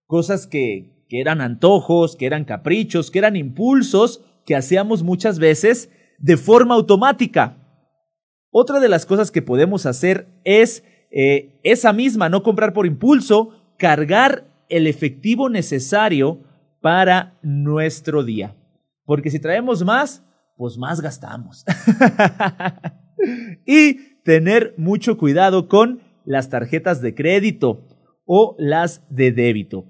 cosas 0.06 0.48
que, 0.48 1.06
que 1.10 1.20
eran 1.20 1.42
antojos, 1.42 2.16
que 2.16 2.26
eran 2.26 2.46
caprichos, 2.46 3.12
que 3.12 3.20
eran 3.20 3.36
impulsos 3.36 4.24
que 4.46 4.56
hacíamos 4.56 5.04
muchas 5.04 5.40
veces 5.40 5.90
de 6.20 6.38
forma 6.38 6.76
automática. 6.76 7.58
Otra 8.52 8.80
de 8.80 8.88
las 8.88 9.06
cosas 9.06 9.32
que 9.32 9.42
podemos 9.42 9.86
hacer 9.86 10.28
es 10.44 10.84
eh, 11.12 11.60
esa 11.64 11.94
misma, 11.94 12.30
no 12.30 12.44
comprar 12.44 12.74
por 12.74 12.86
impulso, 12.86 13.50
cargar 13.78 14.46
el 14.70 14.88
efectivo 14.88 15.50
necesario 15.50 16.44
para 16.86 17.34
nuestro 17.42 18.24
día. 18.24 18.56
Porque 19.06 19.32
si 19.32 19.40
traemos 19.40 19.84
más, 19.84 20.24
pues 20.56 20.78
más 20.78 21.02
gastamos. 21.02 21.66
y 23.66 24.22
tener 24.24 24.76
mucho 24.78 25.18
cuidado 25.18 25.68
con 25.68 26.02
las 26.26 26.52
tarjetas 26.52 27.02
de 27.02 27.16
crédito 27.16 27.88
o 28.24 28.56
las 28.60 29.02
de 29.10 29.32
débito. 29.32 29.86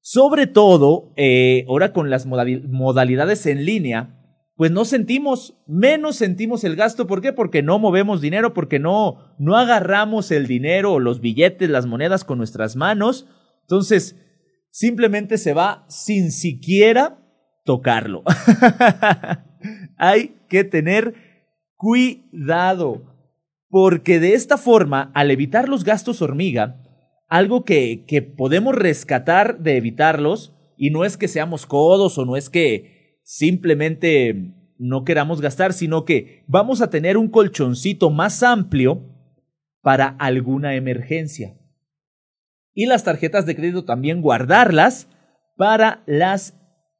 Sobre 0.00 0.48
todo, 0.48 1.12
eh, 1.14 1.64
ahora 1.68 1.92
con 1.92 2.10
las 2.10 2.26
modalidades 2.26 3.46
en 3.46 3.64
línea, 3.64 4.18
pues 4.56 4.72
no 4.72 4.84
sentimos, 4.84 5.56
menos 5.68 6.16
sentimos 6.16 6.64
el 6.64 6.74
gasto. 6.74 7.06
¿Por 7.06 7.22
qué? 7.22 7.32
Porque 7.32 7.62
no 7.62 7.78
movemos 7.78 8.20
dinero, 8.20 8.52
porque 8.52 8.80
no, 8.80 9.36
no 9.38 9.56
agarramos 9.56 10.32
el 10.32 10.48
dinero 10.48 10.98
los 10.98 11.20
billetes, 11.20 11.70
las 11.70 11.86
monedas 11.86 12.24
con 12.24 12.38
nuestras 12.38 12.74
manos. 12.74 13.28
Entonces, 13.60 14.16
simplemente 14.72 15.38
se 15.38 15.52
va 15.52 15.84
sin 15.88 16.32
siquiera 16.32 17.18
tocarlo. 17.64 18.24
Hay 19.96 20.34
que 20.48 20.64
tener 20.64 21.14
cuidado, 21.76 23.04
porque 23.68 24.18
de 24.18 24.34
esta 24.34 24.58
forma, 24.58 25.12
al 25.14 25.30
evitar 25.30 25.68
los 25.68 25.84
gastos 25.84 26.20
hormiga, 26.22 26.82
algo 27.28 27.64
que, 27.64 28.04
que 28.06 28.22
podemos 28.22 28.74
rescatar 28.74 29.60
de 29.60 29.76
evitarlos, 29.76 30.54
y 30.76 30.90
no 30.90 31.04
es 31.04 31.16
que 31.16 31.28
seamos 31.28 31.66
codos 31.66 32.18
o 32.18 32.24
no 32.24 32.36
es 32.36 32.50
que 32.50 33.20
simplemente 33.22 34.54
no 34.78 35.04
queramos 35.04 35.40
gastar, 35.40 35.72
sino 35.72 36.04
que 36.04 36.44
vamos 36.48 36.80
a 36.80 36.90
tener 36.90 37.16
un 37.16 37.28
colchoncito 37.28 38.10
más 38.10 38.42
amplio 38.42 39.02
para 39.80 40.08
alguna 40.08 40.74
emergencia. 40.74 41.56
Y 42.74 42.86
las 42.86 43.04
tarjetas 43.04 43.46
de 43.46 43.54
crédito 43.54 43.84
también 43.84 44.22
guardarlas 44.22 45.08
para 45.56 46.02
las 46.06 46.54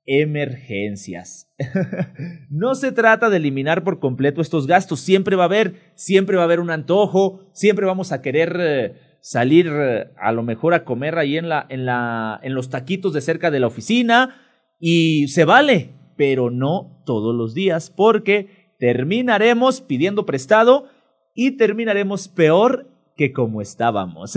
emergencias. 0.05 1.49
no 2.51 2.75
se 2.75 2.93
trata 2.93 3.31
de 3.31 3.37
eliminar 3.37 3.85
por 3.85 4.01
completo 4.01 4.41
estos 4.41 4.67
gastos, 4.67 5.01
siempre 5.01 5.37
va 5.37 5.45
a 5.45 5.47
haber, 5.47 5.93
siempre 5.95 6.37
va 6.37 6.43
a 6.43 6.47
haber 6.47 6.61
un 6.61 6.71
antojo, 6.71 7.51
siempre 7.53 7.87
vamos 7.87 8.13
a 8.13 8.21
querer 8.21 8.57
eh, 8.59 8.95
salir 9.21 9.71
eh, 9.71 10.11
a 10.17 10.33
lo 10.33 10.43
mejor 10.43 10.75
a 10.75 10.85
comer 10.85 11.19
ahí 11.19 11.37
en 11.37 11.49
la 11.49 11.65
en 11.69 11.87
la 11.87 12.41
en 12.43 12.55
los 12.55 12.69
taquitos 12.69 13.13
de 13.13 13.21
cerca 13.21 13.51
de 13.51 13.61
la 13.61 13.69
oficina 13.69 14.37
y 14.81 15.29
se 15.29 15.45
vale, 15.45 15.91
pero 16.17 16.51
no 16.51 17.03
todos 17.07 17.35
los 17.35 17.55
días, 17.55 17.91
porque 17.91 18.75
terminaremos 18.79 19.81
pidiendo 19.81 20.27
prestado 20.27 20.89
y 21.35 21.53
terminaremos 21.53 22.27
peor 22.27 22.92
que 23.23 23.33
como 23.33 23.61
estábamos. 23.61 24.35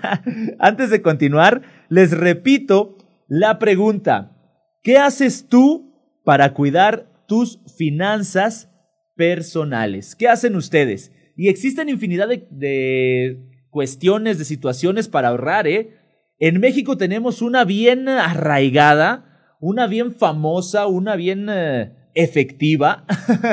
Antes 0.58 0.90
de 0.90 1.00
continuar, 1.00 1.62
les 1.88 2.10
repito 2.10 2.98
la 3.26 3.58
pregunta. 3.58 4.36
¿Qué 4.82 4.98
haces 4.98 5.48
tú 5.48 5.94
para 6.24 6.52
cuidar 6.52 7.24
tus 7.26 7.60
finanzas 7.76 8.70
personales? 9.16 10.14
¿Qué 10.14 10.28
hacen 10.28 10.56
ustedes? 10.56 11.12
Y 11.36 11.48
existen 11.48 11.88
infinidad 11.88 12.28
de, 12.28 13.44
cuestiones, 13.70 14.38
de 14.38 14.44
situaciones 14.44 15.08
para 15.08 15.28
ahorrar, 15.28 15.66
¿eh? 15.66 15.94
En 16.38 16.60
México 16.60 16.96
tenemos 16.96 17.40
una 17.42 17.64
bien 17.64 18.08
arraigada 18.08 19.28
una 19.60 19.86
bien 19.86 20.14
famosa, 20.14 20.86
una 20.86 21.16
bien 21.16 21.48
eh, 21.50 21.92
efectiva, 22.14 23.04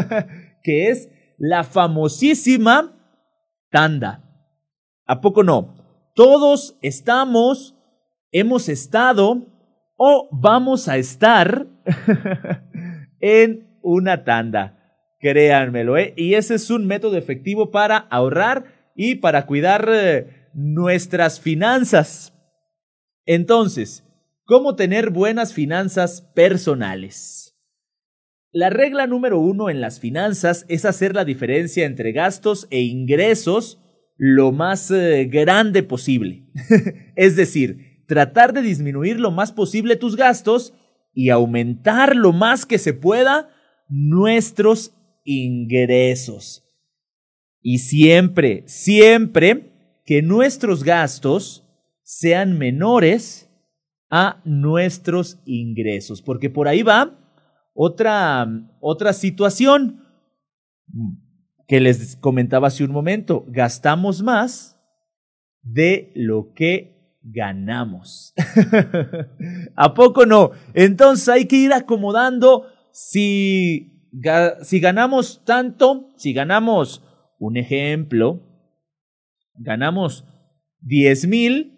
que 0.63 0.89
es 0.89 1.09
la 1.38 1.63
famosísima 1.63 2.93
tanda. 3.71 4.24
¿A 5.06 5.22
poco 5.22 5.44
no? 5.44 5.76
Todos 6.13 6.78
estamos, 6.82 7.76
hemos 8.32 8.70
estado 8.70 9.46
o 9.98 10.30
vamos 10.32 10.88
a 10.88 10.98
estar 10.98 11.68
en 13.20 13.80
una 13.82 14.24
tanda. 14.24 15.02
Créanmelo, 15.20 15.98
¿eh? 15.98 16.13
Y 16.18 16.36
ese 16.36 16.56
es 16.56 16.70
un 16.70 16.86
método 16.88 17.18
efectivo 17.18 17.72
para 17.72 17.98
ahorrar 17.98 18.91
y 18.96 19.15
para 19.15 19.46
cuidar 19.46 19.89
eh, 19.91 20.50
nuestras 20.54 21.39
finanzas. 21.39 22.34
Entonces, 23.26 24.06
¿Cómo 24.48 24.76
tener 24.76 25.10
buenas 25.10 25.56
finanzas 25.56 26.22
personales? 26.22 27.58
La 28.52 28.70
regla 28.70 29.08
número 29.08 29.39
uno 29.39 29.72
en 29.72 29.82
las 29.82 30.00
finanzas 30.00 30.65
es 30.70 30.86
hacer 30.86 31.15
la 31.15 31.26
diferencia 31.26 31.84
entre 31.84 32.12
gastos 32.12 32.68
e 32.70 32.82
ingresos 32.82 33.82
lo 34.17 34.51
más 34.51 34.91
eh, 34.91 35.25
grande 35.25 35.84
posible. 35.84 36.45
es 37.15 37.36
decir, 37.36 38.04
tratar 38.08 38.54
de 38.54 38.62
disminuir 38.62 39.19
lo 39.19 39.32
más 39.32 39.51
posible 39.51 39.95
tus 39.95 40.15
gastos 40.15 40.73
y 41.13 41.30
aumentar 41.30 42.15
lo 42.15 42.34
más 42.34 42.65
que 42.65 42.78
se 42.78 42.93
pueda 42.93 43.49
nuestros 43.88 44.93
ingresos. 45.23 46.63
Y 47.62 47.80
siempre, 47.80 48.63
siempre 48.67 50.01
que 50.06 50.21
nuestros 50.21 50.84
gastos 50.84 51.63
sean 52.04 52.58
menores 52.58 53.49
a 54.10 54.41
nuestros 54.45 55.39
ingresos, 55.45 56.21
porque 56.21 56.49
por 56.49 56.67
ahí 56.67 56.84
va 56.84 57.17
otra, 57.73 58.47
otra 58.80 59.13
situación 59.13 60.06
que 61.67 61.80
les 61.80 62.15
comentaba 62.17 62.67
hace 62.67 62.84
un 62.84 62.91
momento, 62.91 63.45
gastamos 63.47 64.21
más 64.21 64.80
de 65.62 66.12
lo 66.15 66.54
que 66.54 67.19
ganamos. 67.23 68.34
¿A 69.75 69.93
poco 69.93 70.25
no? 70.25 70.51
Entonces 70.73 71.28
hay 71.28 71.45
que 71.45 71.58
ir 71.58 71.73
acomodando 71.73 72.67
si, 72.91 74.12
si 74.62 74.80
ganamos 74.80 75.43
tanto, 75.43 76.13
si 76.17 76.34
ganamos 76.34 77.04
un 77.39 77.58
ejemplo, 77.58 78.41
ganamos 79.56 80.25
10 80.82 81.28
mil, 81.28 81.75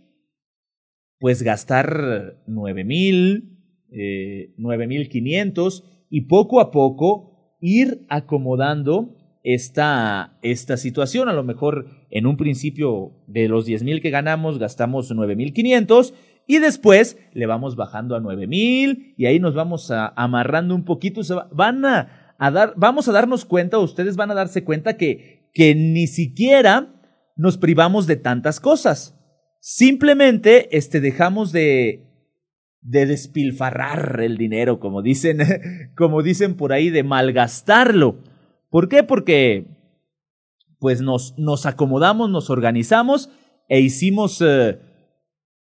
pues 1.19 1.41
gastar 1.41 2.43
nueve 2.45 2.83
mil, 2.83 3.57
eh, 3.91 4.53
nueve 4.57 4.85
mil 4.85 5.09
quinientos 5.09 6.05
y 6.09 6.21
poco 6.21 6.59
a 6.59 6.71
poco 6.71 7.55
ir 7.59 8.05
acomodando 8.09 9.16
esta, 9.53 10.37
esta 10.41 10.75
situación. 10.75 11.29
A 11.29 11.33
lo 11.33 11.43
mejor 11.43 11.87
en 12.09 12.27
un 12.27 12.35
principio 12.35 13.13
de 13.27 13.47
los 13.47 13.65
diez 13.65 13.81
mil 13.81 14.01
que 14.01 14.09
ganamos 14.09 14.59
gastamos 14.59 15.09
nueve 15.15 15.37
mil 15.37 15.53
quinientos 15.53 16.13
y 16.47 16.59
después 16.59 17.17
le 17.33 17.45
vamos 17.45 17.77
bajando 17.77 18.17
a 18.17 18.19
nueve 18.19 18.45
mil 18.45 19.13
y 19.17 19.25
ahí 19.25 19.39
nos 19.39 19.55
vamos 19.55 19.89
amarrando 19.89 20.75
un 20.75 20.83
poquito. 20.83 21.21
van 21.53 21.85
a, 21.85 22.35
a, 22.37 22.51
dar, 22.51 22.73
vamos 22.75 23.07
a 23.07 23.13
darnos 23.13 23.45
cuenta, 23.45 23.79
ustedes 23.79 24.17
van 24.17 24.31
a 24.31 24.35
darse 24.35 24.65
cuenta 24.65 24.97
que, 24.97 25.49
que 25.53 25.75
ni 25.75 26.07
siquiera 26.07 26.93
nos 27.37 27.57
privamos 27.57 28.05
de 28.05 28.17
tantas 28.17 28.59
cosas. 28.59 29.17
Simplemente 29.61 30.75
este, 30.75 30.99
dejamos 30.99 31.53
de, 31.53 32.05
de 32.81 33.05
despilfarrar 33.05 34.19
el 34.21 34.37
dinero, 34.37 34.81
como 34.81 35.01
dicen, 35.01 35.39
como 35.95 36.21
dicen 36.21 36.55
por 36.55 36.73
ahí, 36.73 36.89
de 36.89 37.03
malgastarlo. 37.03 38.19
¿Por 38.69 38.89
qué? 38.89 39.03
Porque 39.03 39.65
pues 40.79 41.01
nos, 41.01 41.37
nos 41.37 41.65
acomodamos, 41.65 42.29
nos 42.29 42.49
organizamos 42.49 43.29
e 43.67 43.79
hicimos 43.79 44.41
eh, 44.41 44.79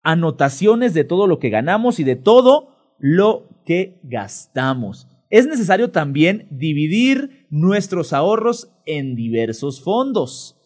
anotaciones 0.02 0.94
de 0.94 1.04
todo 1.04 1.26
lo 1.26 1.38
que 1.38 1.50
ganamos 1.50 2.00
y 2.00 2.04
de 2.04 2.16
todo 2.16 2.68
lo 2.98 3.48
que 3.64 4.00
gastamos. 4.02 5.08
Es 5.30 5.46
necesario 5.46 5.90
también 5.90 6.46
dividir 6.50 7.46
nuestros 7.50 8.12
ahorros 8.12 8.70
en 8.86 9.14
diversos 9.14 9.82
fondos. 9.82 10.58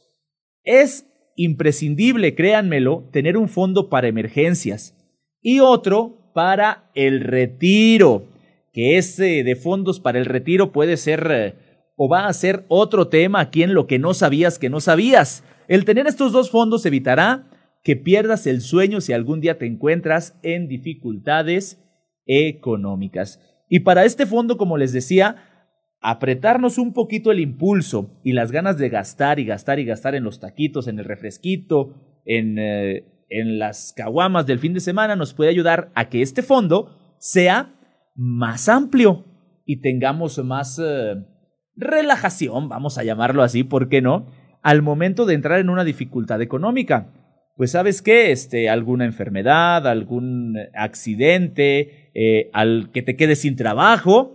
Es 0.64 1.06
imprescindible, 1.36 2.34
créanmelo, 2.34 3.08
tener 3.12 3.36
un 3.36 3.48
fondo 3.48 3.88
para 3.88 4.08
emergencias 4.08 4.94
y 5.40 5.60
otro 5.60 6.32
para 6.34 6.90
el 6.94 7.20
retiro, 7.20 8.24
que 8.72 8.98
ese 8.98 9.44
de 9.44 9.56
fondos 9.56 10.00
para 10.00 10.18
el 10.18 10.24
retiro 10.24 10.72
puede 10.72 10.96
ser 10.96 11.28
eh, 11.30 11.54
o 11.96 12.08
va 12.08 12.26
a 12.26 12.32
ser 12.32 12.64
otro 12.68 13.08
tema 13.08 13.40
aquí 13.40 13.62
en 13.62 13.74
lo 13.74 13.86
que 13.86 13.98
no 13.98 14.14
sabías 14.14 14.58
que 14.58 14.70
no 14.70 14.80
sabías. 14.80 15.44
El 15.66 15.84
tener 15.84 16.06
estos 16.06 16.32
dos 16.32 16.50
fondos 16.50 16.86
evitará 16.86 17.50
que 17.82 17.96
pierdas 17.96 18.46
el 18.46 18.60
sueño 18.60 19.00
si 19.00 19.12
algún 19.12 19.40
día 19.40 19.58
te 19.58 19.66
encuentras 19.66 20.38
en 20.42 20.68
dificultades 20.68 21.82
económicas. 22.26 23.40
Y 23.68 23.80
para 23.80 24.04
este 24.04 24.26
fondo, 24.26 24.56
como 24.56 24.76
les 24.76 24.92
decía, 24.92 25.36
apretarnos 26.00 26.78
un 26.78 26.92
poquito 26.92 27.32
el 27.32 27.40
impulso 27.40 28.20
y 28.22 28.32
las 28.32 28.52
ganas 28.52 28.78
de 28.78 28.88
gastar 28.88 29.40
y 29.40 29.44
gastar 29.44 29.78
y 29.78 29.84
gastar 29.84 30.14
en 30.14 30.24
los 30.24 30.40
taquitos, 30.40 30.88
en 30.88 30.98
el 30.98 31.04
refresquito, 31.04 31.94
en, 32.24 32.58
eh, 32.58 33.24
en 33.28 33.58
las 33.58 33.92
caguamas 33.96 34.46
del 34.46 34.58
fin 34.58 34.74
de 34.74 34.80
semana 34.80 35.16
nos 35.16 35.34
puede 35.34 35.50
ayudar 35.50 35.90
a 35.94 36.08
que 36.08 36.22
este 36.22 36.42
fondo 36.42 37.16
sea 37.18 37.74
más 38.14 38.68
amplio 38.68 39.24
y 39.64 39.80
tengamos 39.80 40.38
más 40.44 40.80
eh, 40.82 41.14
relajación, 41.76 42.68
vamos 42.68 42.98
a 42.98 43.04
llamarlo 43.04 43.42
así, 43.42 43.64
¿por 43.64 43.88
qué 43.88 44.02
no? 44.02 44.26
Al 44.62 44.82
momento 44.82 45.26
de 45.26 45.34
entrar 45.34 45.60
en 45.60 45.70
una 45.70 45.84
dificultad 45.84 46.42
económica. 46.42 47.12
Pues 47.56 47.70
sabes 47.70 48.02
qué, 48.02 48.32
este, 48.32 48.68
alguna 48.68 49.04
enfermedad, 49.04 49.86
algún 49.86 50.56
accidente, 50.74 52.10
eh, 52.14 52.50
al 52.52 52.90
que 52.92 53.02
te 53.02 53.16
quedes 53.16 53.40
sin 53.40 53.56
trabajo, 53.56 54.34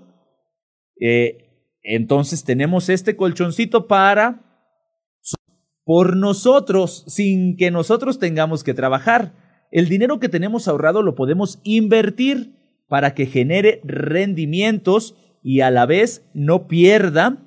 eh, 0.99 1.49
entonces 1.83 2.43
tenemos 2.43 2.89
este 2.89 3.15
colchoncito 3.15 3.87
para 3.87 4.41
por 5.83 6.15
nosotros, 6.15 7.03
sin 7.07 7.57
que 7.57 7.71
nosotros 7.71 8.19
tengamos 8.19 8.63
que 8.63 8.73
trabajar. 8.73 9.33
El 9.71 9.89
dinero 9.89 10.19
que 10.19 10.29
tenemos 10.29 10.67
ahorrado 10.67 11.01
lo 11.01 11.15
podemos 11.15 11.59
invertir 11.63 12.55
para 12.87 13.13
que 13.13 13.25
genere 13.25 13.81
rendimientos 13.83 15.15
y 15.41 15.61
a 15.61 15.71
la 15.71 15.85
vez 15.85 16.29
no 16.33 16.67
pierda 16.67 17.37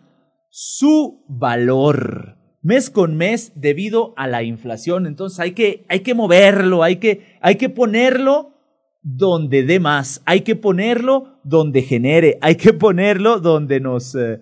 su 0.51 1.25
valor 1.29 2.37
mes 2.65 2.89
con 2.89 3.17
mes 3.17 3.53
debido 3.55 4.15
a 4.17 4.27
la 4.27 4.43
inflación. 4.43 5.07
Entonces 5.07 5.39
hay 5.39 5.53
que, 5.53 5.85
hay 5.89 6.01
que 6.01 6.15
moverlo, 6.15 6.83
hay 6.83 6.97
que, 6.97 7.37
hay 7.41 7.57
que 7.57 7.69
ponerlo 7.69 8.55
donde 9.03 9.65
dé 9.65 9.79
más, 9.81 10.23
hay 10.25 10.41
que 10.41 10.57
ponerlo 10.57 11.39
donde 11.45 11.83
genere, 11.83 12.39
hay 12.41 12.57
que 12.57 12.73
ponerlo 12.73 13.39
donde 13.39 13.81
nos, 13.81 14.15
eh, 14.15 14.41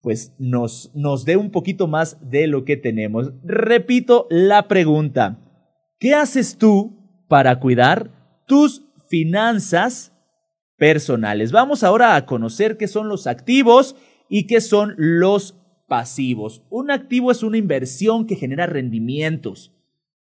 pues 0.00 0.34
nos, 0.38 0.92
nos 0.94 1.24
dé 1.24 1.36
un 1.36 1.50
poquito 1.50 1.88
más 1.88 2.30
de 2.30 2.46
lo 2.46 2.64
que 2.64 2.76
tenemos. 2.76 3.32
Repito 3.42 4.28
la 4.30 4.68
pregunta, 4.68 5.40
¿qué 5.98 6.14
haces 6.14 6.58
tú 6.58 7.24
para 7.26 7.58
cuidar 7.58 8.10
tus 8.46 8.84
finanzas 9.08 10.11
personales? 10.82 11.52
Vamos 11.52 11.84
ahora 11.84 12.16
a 12.16 12.26
conocer 12.26 12.76
qué 12.76 12.88
son 12.88 13.08
los 13.08 13.28
activos 13.28 13.94
y 14.28 14.48
qué 14.48 14.60
son 14.60 14.94
los 14.96 15.56
pasivos. 15.86 16.64
Un 16.70 16.90
activo 16.90 17.30
es 17.30 17.44
una 17.44 17.56
inversión 17.56 18.26
que 18.26 18.34
genera 18.34 18.66
rendimientos. 18.66 19.72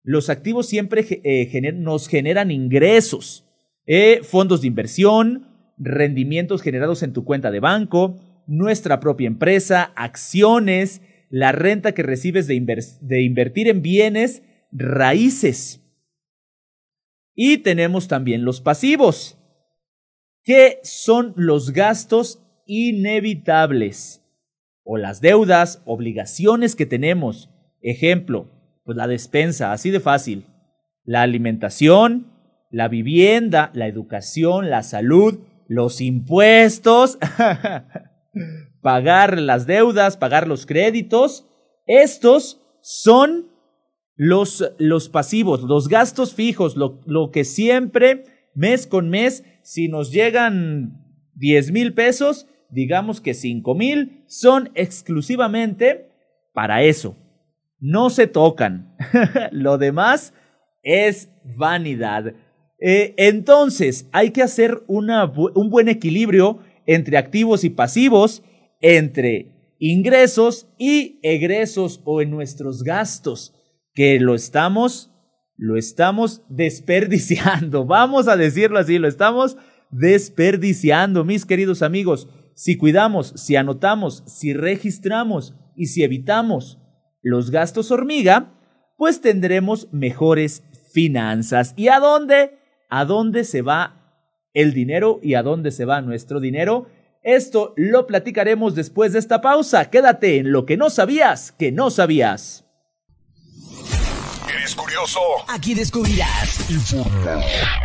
Los 0.04 0.30
activos 0.30 0.68
siempre 0.68 1.04
eh, 1.24 1.72
nos 1.74 2.08
generan 2.08 2.52
ingresos, 2.52 3.50
eh, 3.88 4.20
fondos 4.22 4.62
de 4.62 4.68
inversión, 4.68 5.48
rendimientos 5.80 6.62
generados 6.62 7.02
en 7.02 7.12
tu 7.12 7.26
cuenta 7.26 7.50
de 7.50 7.60
banco, 7.60 8.16
nuestra 8.46 9.00
propia 9.00 9.26
empresa, 9.26 9.94
acciones, 9.96 11.02
la 11.32 11.54
renta 11.54 11.94
que 11.94 12.04
recibes 12.04 12.46
de, 12.46 12.86
de 13.02 13.22
invertir 13.24 13.68
en 13.68 13.82
bienes 13.82 14.44
raíces. 14.72 15.82
Y 17.34 17.58
tenemos 17.58 18.08
también 18.08 18.46
los 18.46 18.62
pasivos, 18.62 19.40
que 20.46 20.80
son 20.84 21.34
los 21.36 21.72
gastos 21.72 22.40
inevitables 22.68 24.22
o 24.84 24.98
las 24.98 25.20
deudas, 25.20 25.82
obligaciones 25.86 26.76
que 26.76 26.86
tenemos. 26.86 27.50
Ejemplo, 27.82 28.52
pues 28.86 28.96
la 28.96 29.08
despensa, 29.08 29.74
así 29.74 29.90
de 29.90 30.00
fácil. 30.00 30.46
La 31.04 31.24
alimentación, 31.24 32.32
la 32.70 32.88
vivienda, 32.88 33.72
la 33.74 33.88
educación, 33.88 34.70
la 34.70 34.84
salud, 34.84 35.40
los 35.68 36.00
impuestos, 36.00 37.18
pagar 38.82 39.40
las 39.40 39.66
deudas, 39.66 40.16
pagar 40.16 40.48
los 40.48 40.68
créditos. 40.68 41.48
Estos 41.88 42.62
son 42.82 43.48
los, 44.16 44.72
los 44.78 45.10
pasivos, 45.10 45.64
los 45.64 45.88
gastos 45.88 46.36
fijos, 46.36 46.76
lo, 46.78 47.02
lo 47.08 47.32
que 47.32 47.46
siempre, 47.46 48.26
mes 48.54 48.86
con 48.86 49.10
mes, 49.10 49.44
si 49.66 49.88
nos 49.88 50.12
llegan 50.12 51.04
10 51.34 51.72
mil 51.72 51.94
pesos, 51.96 52.48
digamos 52.70 53.20
que 53.20 53.34
5 53.34 53.74
mil 53.74 54.24
son 54.28 54.70
exclusivamente 54.76 56.12
para 56.54 56.84
eso. 56.84 57.18
No 57.80 58.12
se 58.12 58.28
tocan. 58.28 58.96
Lo 59.52 59.80
demás 59.80 60.36
es 60.84 61.32
vanidad. 61.58 62.36
Eh, 62.80 63.16
entonces, 63.18 64.08
hay 64.12 64.30
que 64.30 64.44
hacer 64.44 64.84
un 64.88 65.70
buen 65.72 65.90
equilibrio 65.90 66.60
entre 66.86 67.18
activos 67.18 67.64
y 67.64 67.72
pasivos, 67.72 68.44
entre 68.82 69.74
ingresos 69.80 70.68
y 70.78 71.20
egresos 71.24 72.02
o 72.06 72.22
en 72.22 72.30
nuestros 72.30 72.84
gastos, 72.84 73.56
que 73.96 74.20
lo 74.20 74.36
estamos, 74.36 75.12
lo 75.58 75.78
estamos 75.78 76.44
desperdiciando. 76.50 77.86
Vamos 77.88 78.28
a 78.28 78.38
decirlo 78.38 78.80
así, 78.80 78.98
lo 79.00 79.08
estamos 79.08 79.58
desperdiciando, 79.92 81.24
mis 81.24 81.46
queridos 81.46 81.82
amigos 81.82 82.28
si 82.56 82.78
cuidamos, 82.78 83.34
si 83.36 83.58
anotamos, 83.58 84.24
si 84.26 84.54
registramos 84.54 85.54
y 85.76 85.88
si 85.88 86.04
evitamos 86.04 86.80
los 87.22 87.52
gastos 87.52 87.92
hormiga, 87.92 88.54
pues 88.98 89.20
tendremos 89.20 89.90
mejores 89.92 90.64
finanzas. 90.94 91.74
¿Y 91.76 91.90
a 91.90 92.00
dónde? 92.00 92.58
¿A 92.90 93.04
dónde 93.04 93.44
se 93.44 93.62
va 93.62 94.22
el 94.54 94.74
dinero 94.74 95.20
y 95.22 95.34
a 95.34 95.44
dónde 95.44 95.72
se 95.72 95.84
va 95.84 96.02
nuestro 96.02 96.40
dinero? 96.40 96.88
Esto 97.24 97.74
lo 97.76 98.08
platicaremos 98.08 98.74
después 98.74 99.12
de 99.12 99.20
esta 99.20 99.42
pausa. 99.42 99.90
Quédate 99.90 100.38
en 100.38 100.54
lo 100.54 100.66
que 100.66 100.78
no 100.78 100.90
sabías 100.90 101.52
que 101.52 101.74
no 101.74 101.90
sabías 101.90 102.65
curioso? 104.74 105.20
Aquí 105.48 105.76
descubrirás. 105.76 106.66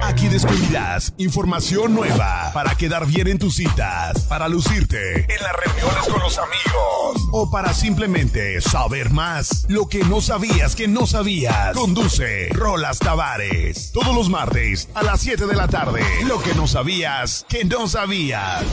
Aquí 0.03 0.29
descubrirás 0.29 1.13
información 1.19 1.95
nueva 1.95 2.51
para 2.55 2.75
quedar 2.77 3.07
bien 3.07 3.27
en 3.29 3.39
tus 3.39 3.57
citas, 3.57 4.23
para 4.29 4.49
lucirte 4.49 5.21
en 5.23 5.43
las 5.43 5.53
reuniones 5.57 6.09
con 6.09 6.21
los 6.21 6.39
amigos 6.39 7.29
o 7.33 7.51
para 7.51 7.75
simplemente 7.75 8.61
saber 8.61 9.11
más. 9.11 9.67
Lo 9.69 9.89
que 9.89 10.05
no 10.05 10.21
sabías 10.21 10.75
que 10.75 10.89
no 10.89 11.07
sabías. 11.07 11.77
Conduce 11.77 12.49
Rolas 12.51 12.99
Tavares. 13.01 13.91
Todos 13.93 14.15
los 14.15 14.31
martes 14.31 14.89
a 14.95 15.03
las 15.03 15.21
7 15.21 15.47
de 15.47 15.57
la 15.57 15.69
tarde. 15.69 16.03
Lo 16.27 16.41
que 16.41 16.55
no 16.55 16.67
sabías 16.67 17.45
que 17.49 17.65
no 17.65 17.89
sabías. 17.89 18.65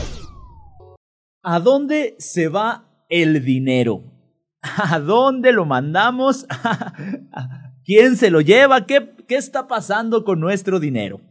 ¿A 1.42 1.60
dónde 1.60 2.16
se 2.18 2.48
va 2.48 2.84
el 3.08 3.44
dinero? 3.44 4.02
¿A 4.62 4.98
dónde 4.98 5.52
lo 5.52 5.64
mandamos? 5.64 6.46
¿Quién 7.88 8.18
se 8.18 8.30
lo 8.30 8.42
lleva? 8.42 8.84
¿Qué, 8.84 9.14
¿Qué 9.26 9.36
está 9.36 9.66
pasando 9.66 10.22
con 10.22 10.40
nuestro 10.40 10.78
dinero? 10.78 11.22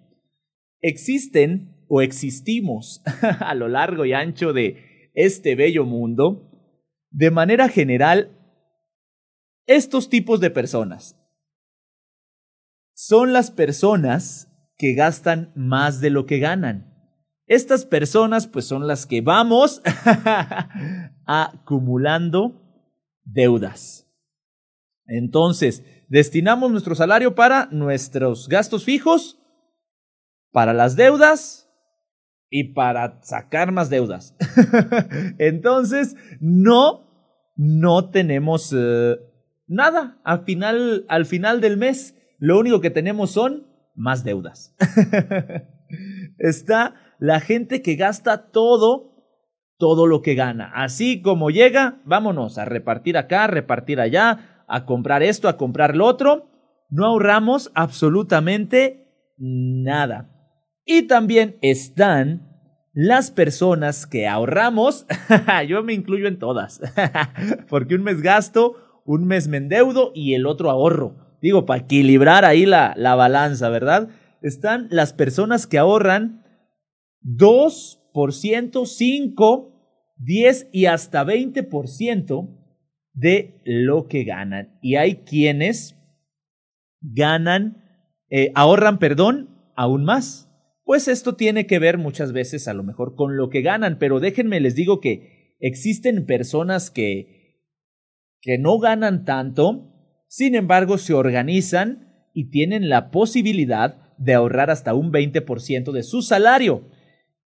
Existen 0.82 1.86
o 1.88 2.02
existimos 2.02 3.04
a 3.22 3.54
lo 3.54 3.67
largo 3.67 4.06
y 4.06 4.13
ancho 4.13 4.54
de 4.54 5.12
este 5.13 5.54
bello 5.54 5.86
mundo, 5.86 6.50
de 7.12 7.30
manera 7.30 7.70
general, 7.70 8.34
estos 9.67 10.10
tipos 10.10 10.39
de 10.39 10.50
personas 10.50 11.15
son 12.96 13.34
las 13.34 13.52
personas 13.52 14.52
que 14.80 14.96
gastan 14.96 15.54
más 15.56 16.02
de 16.02 16.10
lo 16.10 16.26
que 16.26 16.39
ganan. 16.39 16.91
Estas 17.46 17.86
personas 17.86 18.48
pues 18.48 18.65
son 18.65 18.88
las 18.88 19.06
que 19.06 19.22
vamos 19.22 19.84
acumulando 21.28 22.89
deudas. 23.24 24.12
Entonces, 25.06 25.84
destinamos 26.08 26.72
nuestro 26.72 26.96
salario 26.96 27.36
para 27.36 27.67
nuestros 27.72 28.48
gastos 28.48 28.84
fijos, 28.84 29.39
para 30.52 30.74
las 30.74 30.96
deudas 30.96 31.70
y 32.50 32.74
para 32.74 33.22
sacar 33.24 33.72
más 33.72 33.89
deudas. 33.89 34.36
Entonces, 35.38 36.15
no, 36.39 37.54
no 37.56 38.10
tenemos 38.10 38.74
eh, 38.76 39.17
nada. 39.67 40.20
Al 40.24 40.43
final, 40.43 41.06
al 41.10 41.26
final 41.26 41.62
del 41.62 41.78
mes, 41.78 42.15
lo 42.39 42.60
único 42.60 42.82
que 42.82 42.89
tenemos 42.89 43.32
son 43.32 43.67
más 43.96 44.24
deudas. 44.24 44.76
Está 46.38 46.96
la 47.20 47.39
gente 47.39 47.82
que 47.82 47.96
gasta 47.96 48.50
todo 48.52 49.17
todo 49.78 50.08
lo 50.08 50.22
que 50.22 50.36
gana. 50.36 50.72
Así 50.74 51.22
como 51.22 51.50
llega, 51.50 52.02
vámonos 52.04 52.58
a 52.58 52.65
repartir 52.65 53.17
acá, 53.17 53.48
repartir 53.48 54.00
allá, 54.00 54.57
a 54.68 54.86
comprar 54.86 55.24
esto, 55.24 55.48
a 55.48 55.58
comprar 55.58 55.96
lo 55.96 56.06
otro, 56.06 56.50
no 56.90 57.06
ahorramos 57.06 57.72
absolutamente 57.74 59.08
nada. 59.38 60.30
Y 60.86 61.04
también 61.04 61.58
están 61.62 62.48
las 62.94 63.32
personas 63.32 64.08
que 64.08 64.28
ahorramos, 64.28 65.06
yo 65.68 65.84
me 65.84 65.94
incluyo 65.94 66.28
en 66.28 66.40
todas, 66.40 66.82
porque 67.70 67.96
un 67.96 68.04
mes 68.04 68.22
gasto, 68.22 69.02
un 69.06 69.26
mes 69.26 69.48
me 69.48 69.58
endeudo 69.58 70.12
y 70.14 70.34
el 70.34 70.46
otro 70.46 70.70
ahorro. 70.70 71.16
Digo, 71.42 71.66
para 71.66 71.84
equilibrar 71.84 72.46
ahí 72.46 72.66
la, 72.66 72.94
la 72.98 73.16
balanza, 73.16 73.70
¿verdad? 73.70 74.10
Están 74.42 74.88
las 74.90 75.14
personas 75.14 75.68
que 75.68 75.78
ahorran 75.78 76.44
2%, 77.24 78.86
5, 78.86 79.74
10 80.18 80.70
y 80.72 80.86
hasta 80.86 81.24
20% 81.24 82.58
de 83.18 83.62
lo 83.66 84.08
que 84.08 84.24
ganan. 84.24 84.78
Y 84.82 84.96
hay 84.96 85.24
quienes 85.24 85.96
ganan 87.02 87.84
eh, 88.30 88.52
ahorran, 88.54 89.00
perdón, 89.00 89.50
aún 89.76 90.06
más. 90.06 90.50
Pues 90.84 91.08
esto 91.08 91.36
tiene 91.36 91.66
que 91.66 91.80
ver 91.80 91.98
muchas 91.98 92.32
veces 92.32 92.68
a 92.68 92.74
lo 92.74 92.84
mejor 92.84 93.16
con 93.16 93.36
lo 93.36 93.50
que 93.50 93.62
ganan, 93.62 93.98
pero 93.98 94.20
déjenme 94.20 94.60
les 94.60 94.76
digo 94.76 95.02
que 95.02 95.56
existen 95.60 96.26
personas 96.26 96.92
que, 96.92 97.64
que 98.40 98.58
no 98.58 98.78
ganan 98.78 99.26
tanto, 99.26 99.94
sin 100.28 100.56
embargo 100.56 100.98
se 100.98 101.14
organizan 101.14 102.30
y 102.34 102.52
tienen 102.52 102.88
la 102.88 103.10
posibilidad 103.10 104.16
de 104.18 104.36
ahorrar 104.36 104.70
hasta 104.70 104.94
un 104.94 105.12
20% 105.12 105.92
de 105.92 106.04
su 106.04 106.22
salario. 106.22 106.88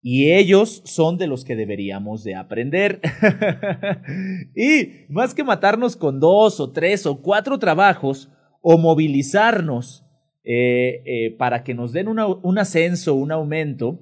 Y 0.01 0.31
ellos 0.31 0.81
son 0.85 1.17
de 1.17 1.27
los 1.27 1.45
que 1.45 1.55
deberíamos 1.55 2.23
de 2.23 2.35
aprender. 2.35 3.01
y 4.55 5.05
más 5.09 5.35
que 5.35 5.43
matarnos 5.43 5.95
con 5.95 6.19
dos 6.19 6.59
o 6.59 6.71
tres 6.71 7.05
o 7.05 7.21
cuatro 7.21 7.59
trabajos 7.59 8.29
o 8.61 8.77
movilizarnos 8.79 10.03
eh, 10.43 11.03
eh, 11.05 11.35
para 11.37 11.63
que 11.63 11.75
nos 11.75 11.93
den 11.93 12.07
un 12.07 12.57
ascenso, 12.57 13.13
un 13.13 13.31
aumento, 13.31 13.99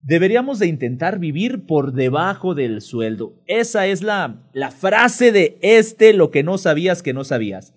deberíamos 0.00 0.60
de 0.60 0.68
intentar 0.68 1.18
vivir 1.18 1.66
por 1.66 1.92
debajo 1.92 2.54
del 2.54 2.80
sueldo. 2.80 3.42
Esa 3.46 3.88
es 3.88 4.02
la, 4.02 4.48
la 4.52 4.70
frase 4.70 5.32
de 5.32 5.58
este, 5.62 6.12
lo 6.12 6.30
que 6.30 6.44
no 6.44 6.56
sabías 6.56 7.02
que 7.02 7.12
no 7.12 7.24
sabías. 7.24 7.74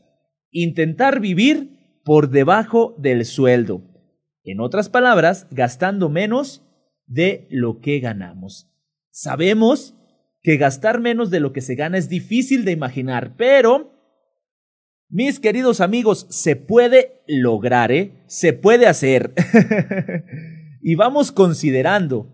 Intentar 0.52 1.20
vivir 1.20 1.80
por 2.04 2.30
debajo 2.30 2.96
del 3.00 3.26
sueldo. 3.26 3.82
En 4.44 4.60
otras 4.60 4.90
palabras, 4.90 5.48
gastando 5.50 6.10
menos 6.10 6.64
de 7.10 7.48
lo 7.50 7.82
que 7.82 8.00
ganamos. 8.00 8.72
Sabemos 9.10 9.96
que 10.42 10.56
gastar 10.56 11.02
menos 11.02 11.30
de 11.30 11.42
lo 11.42 11.52
que 11.52 11.62
se 11.62 11.76
gana 11.76 11.98
es 11.98 12.08
difícil 12.08 12.64
de 12.64 12.72
imaginar, 12.72 13.36
pero, 13.36 13.92
mis 15.10 15.40
queridos 15.40 15.82
amigos, 15.82 16.28
se 16.30 16.56
puede 16.56 17.24
lograr, 17.28 17.92
¿eh? 17.92 18.24
Se 18.28 18.54
puede 18.54 18.88
hacer. 18.88 19.34
y 20.82 20.96
vamos 20.96 21.32
considerando 21.32 22.32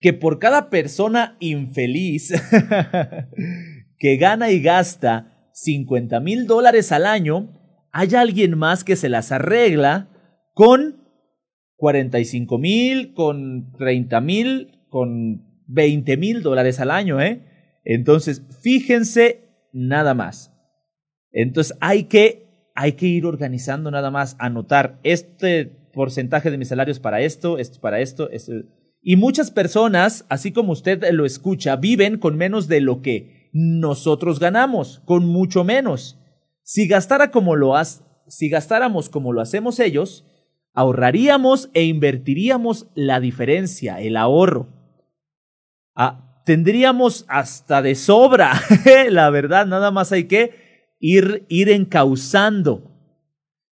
que 0.00 0.12
por 0.12 0.40
cada 0.40 0.70
persona 0.70 1.36
infeliz 1.38 2.32
que 3.98 4.16
gana 4.16 4.50
y 4.50 4.60
gasta 4.60 5.50
50 5.52 6.18
mil 6.20 6.46
dólares 6.46 6.90
al 6.90 7.06
año, 7.06 7.52
hay 7.92 8.14
alguien 8.14 8.58
más 8.58 8.82
que 8.82 8.96
se 8.96 9.10
las 9.10 9.30
arregla 9.30 10.08
con 10.54 11.01
45 11.82 12.58
mil, 12.58 13.12
con 13.12 13.72
30 13.72 14.20
mil, 14.20 14.78
con 14.88 15.42
20 15.66 16.16
mil 16.16 16.40
dólares 16.40 16.78
al 16.78 16.92
año, 16.92 17.20
¿eh? 17.20 17.42
Entonces, 17.84 18.46
fíjense 18.62 19.66
nada 19.72 20.14
más. 20.14 20.52
Entonces, 21.32 21.76
hay 21.80 22.04
que, 22.04 22.70
hay 22.76 22.92
que 22.92 23.06
ir 23.06 23.26
organizando 23.26 23.90
nada 23.90 24.12
más, 24.12 24.36
anotar 24.38 25.00
este 25.02 25.90
porcentaje 25.92 26.52
de 26.52 26.58
mis 26.58 26.68
salarios 26.68 27.00
para 27.00 27.20
esto, 27.20 27.58
esto 27.58 27.80
para 27.80 27.98
esto, 27.98 28.30
esto. 28.30 28.52
Y 29.00 29.16
muchas 29.16 29.50
personas, 29.50 30.24
así 30.28 30.52
como 30.52 30.70
usted 30.70 31.02
lo 31.10 31.26
escucha, 31.26 31.74
viven 31.74 32.16
con 32.16 32.36
menos 32.36 32.68
de 32.68 32.80
lo 32.80 33.02
que 33.02 33.50
nosotros 33.52 34.38
ganamos, 34.38 35.02
con 35.04 35.26
mucho 35.26 35.64
menos. 35.64 36.16
Si 36.62 36.86
gastara 36.86 37.32
como 37.32 37.56
lo 37.56 37.74
has, 37.74 38.04
si 38.28 38.48
gastáramos 38.48 39.08
como 39.08 39.32
lo 39.32 39.40
hacemos 39.40 39.80
ellos, 39.80 40.28
ahorraríamos 40.74 41.70
e 41.74 41.84
invertiríamos 41.84 42.88
la 42.94 43.20
diferencia, 43.20 44.00
el 44.00 44.16
ahorro. 44.16 44.68
Ah, 45.94 46.42
tendríamos 46.44 47.24
hasta 47.28 47.82
de 47.82 47.94
sobra, 47.94 48.52
la 49.10 49.30
verdad, 49.30 49.66
nada 49.66 49.90
más 49.90 50.12
hay 50.12 50.24
que 50.24 50.94
ir, 50.98 51.46
ir 51.48 51.68
encauzando, 51.68 52.90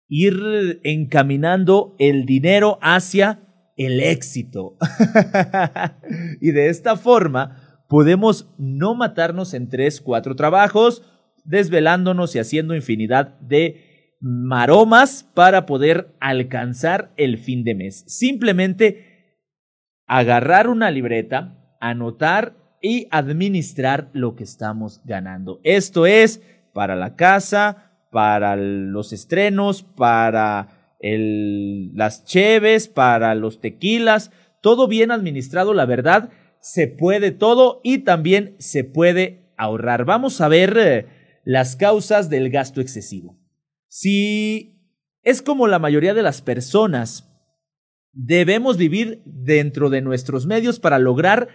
ir 0.08 0.80
encaminando 0.82 1.94
el 1.98 2.24
dinero 2.26 2.78
hacia 2.82 3.40
el 3.76 4.00
éxito. 4.00 4.76
y 6.40 6.50
de 6.50 6.68
esta 6.68 6.96
forma 6.96 7.84
podemos 7.88 8.48
no 8.58 8.94
matarnos 8.94 9.54
en 9.54 9.68
tres, 9.68 10.00
cuatro 10.00 10.34
trabajos, 10.34 11.02
desvelándonos 11.44 12.34
y 12.34 12.40
haciendo 12.40 12.74
infinidad 12.74 13.38
de 13.40 13.87
maromas 14.20 15.28
para 15.34 15.66
poder 15.66 16.14
alcanzar 16.20 17.12
el 17.16 17.38
fin 17.38 17.64
de 17.64 17.74
mes. 17.74 18.04
Simplemente 18.06 19.36
agarrar 20.06 20.68
una 20.68 20.90
libreta, 20.90 21.76
anotar 21.80 22.56
y 22.80 23.06
administrar 23.10 24.08
lo 24.12 24.34
que 24.34 24.44
estamos 24.44 25.00
ganando. 25.04 25.60
Esto 25.64 26.06
es 26.06 26.42
para 26.72 26.96
la 26.96 27.16
casa, 27.16 27.92
para 28.10 28.56
los 28.56 29.12
estrenos, 29.12 29.82
para 29.82 30.68
las 31.00 32.24
cheves, 32.24 32.88
para 32.88 33.34
los 33.34 33.60
tequilas, 33.60 34.32
todo 34.60 34.88
bien 34.88 35.12
administrado, 35.12 35.74
la 35.74 35.86
verdad, 35.86 36.30
se 36.60 36.88
puede 36.88 37.30
todo 37.30 37.80
y 37.84 37.98
también 37.98 38.56
se 38.58 38.82
puede 38.82 39.52
ahorrar. 39.56 40.04
Vamos 40.04 40.40
a 40.40 40.48
ver 40.48 40.76
eh, 40.76 41.06
las 41.44 41.76
causas 41.76 42.28
del 42.30 42.50
gasto 42.50 42.80
excesivo. 42.80 43.37
Si 43.88 44.78
es 45.22 45.42
como 45.42 45.66
la 45.66 45.78
mayoría 45.78 46.14
de 46.14 46.22
las 46.22 46.42
personas, 46.42 47.28
debemos 48.12 48.76
vivir 48.76 49.22
dentro 49.24 49.90
de 49.90 50.02
nuestros 50.02 50.46
medios 50.46 50.78
para 50.78 50.98
lograr 50.98 51.48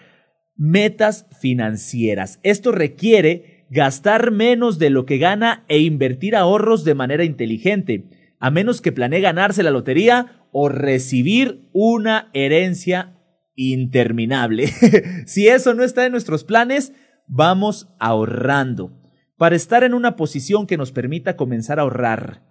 metas 0.55 1.27
financieras. 1.39 2.39
Esto 2.43 2.71
requiere 2.71 3.67
gastar 3.69 4.31
menos 4.31 4.79
de 4.79 4.89
lo 4.89 5.05
que 5.05 5.17
gana 5.17 5.65
e 5.67 5.79
invertir 5.79 6.35
ahorros 6.35 6.83
de 6.83 6.95
manera 6.95 7.23
inteligente, 7.23 8.35
a 8.39 8.51
menos 8.51 8.81
que 8.81 8.91
planee 8.91 9.21
ganarse 9.21 9.63
la 9.63 9.71
lotería 9.71 10.47
o 10.51 10.69
recibir 10.69 11.69
una 11.73 12.29
herencia 12.33 13.19
interminable. 13.55 14.67
si 15.25 15.47
eso 15.47 15.73
no 15.73 15.83
está 15.83 16.05
en 16.05 16.11
nuestros 16.11 16.43
planes, 16.43 16.93
vamos 17.27 17.89
ahorrando. 17.99 19.02
Para 19.37 19.55
estar 19.55 19.83
en 19.83 19.93
una 19.93 20.15
posición 20.15 20.67
que 20.67 20.77
nos 20.77 20.91
permita 20.91 21.35
comenzar 21.35 21.79
a 21.79 21.83
ahorrar, 21.83 22.43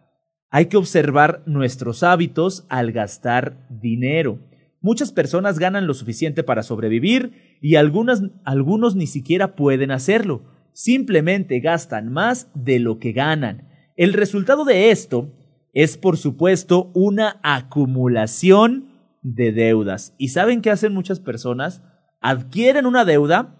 hay 0.50 0.66
que 0.66 0.76
observar 0.76 1.42
nuestros 1.46 2.02
hábitos 2.02 2.66
al 2.68 2.92
gastar 2.92 3.66
dinero. 3.70 4.38
Muchas 4.80 5.12
personas 5.12 5.58
ganan 5.58 5.86
lo 5.86 5.94
suficiente 5.94 6.42
para 6.42 6.62
sobrevivir 6.62 7.58
y 7.62 7.76
algunas, 7.76 8.22
algunos 8.44 8.96
ni 8.96 9.06
siquiera 9.06 9.54
pueden 9.54 9.92
hacerlo. 9.92 10.42
Simplemente 10.72 11.60
gastan 11.60 12.12
más 12.12 12.50
de 12.54 12.80
lo 12.80 12.98
que 12.98 13.12
ganan. 13.12 13.68
El 13.96 14.12
resultado 14.12 14.64
de 14.64 14.90
esto 14.90 15.32
es, 15.72 15.96
por 15.96 16.16
supuesto, 16.16 16.90
una 16.94 17.40
acumulación 17.42 18.88
de 19.22 19.52
deudas. 19.52 20.14
¿Y 20.18 20.28
saben 20.28 20.60
qué 20.60 20.70
hacen 20.70 20.92
muchas 20.92 21.20
personas? 21.20 21.82
Adquieren 22.20 22.86
una 22.86 23.04
deuda 23.04 23.56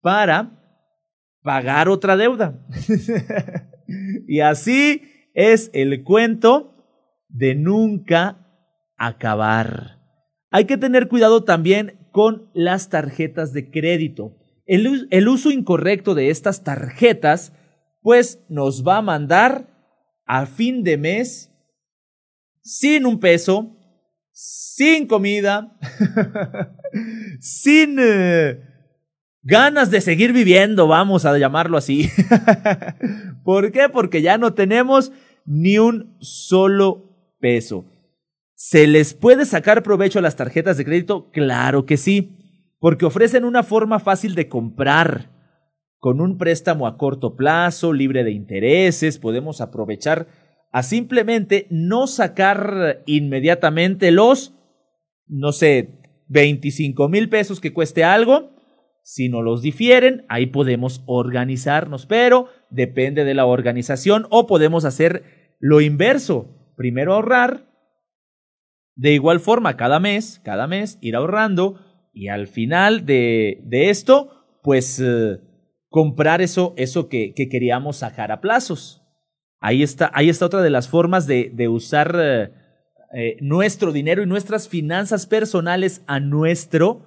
para 0.00 0.61
pagar 1.42 1.88
otra 1.88 2.16
deuda. 2.16 2.58
y 4.26 4.40
así 4.40 5.02
es 5.34 5.70
el 5.72 6.02
cuento 6.04 6.74
de 7.28 7.54
nunca 7.54 8.46
acabar. 8.96 9.98
Hay 10.50 10.66
que 10.66 10.76
tener 10.76 11.08
cuidado 11.08 11.44
también 11.44 11.98
con 12.12 12.50
las 12.54 12.88
tarjetas 12.88 13.52
de 13.52 13.70
crédito. 13.70 14.36
El, 14.66 15.08
el, 15.10 15.28
uso 15.28 15.50
incorrecto 15.50 16.14
de 16.14 16.30
estas 16.30 16.62
tarjetas, 16.62 17.52
pues 18.00 18.44
nos 18.48 18.86
va 18.86 18.98
a 18.98 19.02
mandar 19.02 19.68
a 20.26 20.46
fin 20.46 20.84
de 20.84 20.98
mes 20.98 21.50
sin 22.62 23.06
un 23.06 23.18
peso, 23.18 23.76
sin 24.30 25.06
comida, 25.06 25.78
sin... 27.40 27.96
Eh, 27.98 28.71
ganas 29.42 29.90
de 29.90 30.00
seguir 30.00 30.32
viviendo, 30.32 30.86
vamos 30.86 31.24
a 31.24 31.36
llamarlo 31.36 31.76
así. 31.76 32.08
¿Por 33.44 33.72
qué? 33.72 33.88
Porque 33.88 34.22
ya 34.22 34.38
no 34.38 34.54
tenemos 34.54 35.12
ni 35.44 35.78
un 35.78 36.16
solo 36.20 37.34
peso. 37.40 37.84
¿Se 38.54 38.86
les 38.86 39.14
puede 39.14 39.44
sacar 39.44 39.82
provecho 39.82 40.20
a 40.20 40.22
las 40.22 40.36
tarjetas 40.36 40.76
de 40.76 40.84
crédito? 40.84 41.30
Claro 41.32 41.84
que 41.84 41.96
sí, 41.96 42.38
porque 42.78 43.04
ofrecen 43.04 43.44
una 43.44 43.62
forma 43.62 43.98
fácil 43.98 44.34
de 44.34 44.48
comprar. 44.48 45.30
Con 45.98 46.20
un 46.20 46.36
préstamo 46.36 46.88
a 46.88 46.96
corto 46.96 47.36
plazo, 47.36 47.92
libre 47.92 48.24
de 48.24 48.32
intereses, 48.32 49.18
podemos 49.18 49.60
aprovechar 49.60 50.26
a 50.72 50.82
simplemente 50.82 51.68
no 51.70 52.08
sacar 52.08 53.02
inmediatamente 53.06 54.10
los, 54.10 54.52
no 55.28 55.52
sé, 55.52 56.00
25 56.26 57.08
mil 57.08 57.28
pesos 57.28 57.60
que 57.60 57.72
cueste 57.72 58.02
algo 58.02 58.51
si 59.02 59.28
no 59.28 59.42
los 59.42 59.62
difieren, 59.62 60.24
ahí 60.28 60.46
podemos 60.46 61.02
organizarnos, 61.06 62.06
pero 62.06 62.48
depende 62.70 63.24
de 63.24 63.34
la 63.34 63.46
organización 63.46 64.26
o 64.30 64.46
podemos 64.46 64.84
hacer 64.84 65.56
lo 65.58 65.80
inverso. 65.80 66.74
Primero 66.76 67.14
ahorrar, 67.14 67.68
de 68.94 69.12
igual 69.12 69.40
forma 69.40 69.76
cada 69.76 70.00
mes, 70.00 70.40
cada 70.44 70.66
mes 70.66 70.98
ir 71.00 71.16
ahorrando 71.16 71.80
y 72.12 72.28
al 72.28 72.46
final 72.46 73.06
de, 73.06 73.60
de 73.64 73.90
esto, 73.90 74.30
pues 74.62 75.00
eh, 75.00 75.38
comprar 75.88 76.40
eso, 76.40 76.74
eso 76.76 77.08
que, 77.08 77.34
que 77.34 77.48
queríamos 77.48 77.98
sacar 77.98 78.32
a 78.32 78.40
plazos. 78.40 79.02
Ahí 79.60 79.82
está, 79.82 80.10
ahí 80.14 80.28
está 80.28 80.46
otra 80.46 80.62
de 80.62 80.70
las 80.70 80.88
formas 80.88 81.26
de, 81.26 81.50
de 81.54 81.68
usar 81.68 82.16
eh, 82.18 82.50
eh, 83.14 83.36
nuestro 83.40 83.92
dinero 83.92 84.22
y 84.22 84.26
nuestras 84.26 84.68
finanzas 84.68 85.26
personales 85.26 86.02
a 86.06 86.18
nuestro 86.18 87.06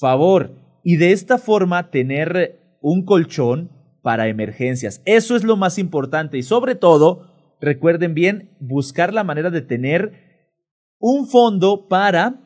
favor. 0.00 0.61
Y 0.82 0.96
de 0.96 1.12
esta 1.12 1.38
forma 1.38 1.90
tener 1.90 2.78
un 2.80 3.04
colchón 3.04 3.70
para 4.02 4.28
emergencias. 4.28 5.00
Eso 5.04 5.36
es 5.36 5.44
lo 5.44 5.56
más 5.56 5.78
importante. 5.78 6.36
Y 6.36 6.42
sobre 6.42 6.74
todo, 6.74 7.30
recuerden 7.60 8.14
bien, 8.14 8.50
buscar 8.60 9.14
la 9.14 9.24
manera 9.24 9.50
de 9.50 9.62
tener 9.62 10.12
un 10.98 11.28
fondo 11.28 11.88
para 11.88 12.40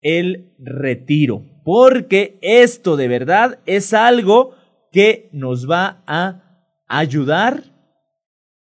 el 0.00 0.54
retiro. 0.58 1.42
Porque 1.64 2.38
esto 2.42 2.96
de 2.96 3.08
verdad 3.08 3.58
es 3.66 3.92
algo 3.92 4.54
que 4.92 5.28
nos 5.32 5.68
va 5.68 6.02
a 6.06 6.42
ayudar 6.86 7.64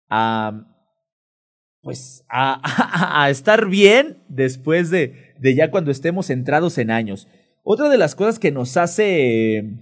a 0.10 0.64
pues 1.82 2.26
a, 2.28 3.22
a, 3.24 3.30
estar 3.30 3.68
bien 3.70 4.22
después 4.28 4.90
de, 4.90 5.34
de 5.40 5.56
ya 5.56 5.72
cuando 5.72 5.90
estemos 5.90 6.28
centrados 6.28 6.78
en 6.78 6.92
años. 6.92 7.30
Otra 7.70 7.90
de 7.90 7.98
las 7.98 8.16
cosas 8.16 8.40
que 8.40 8.50
nos 8.50 8.78
hace 8.78 9.74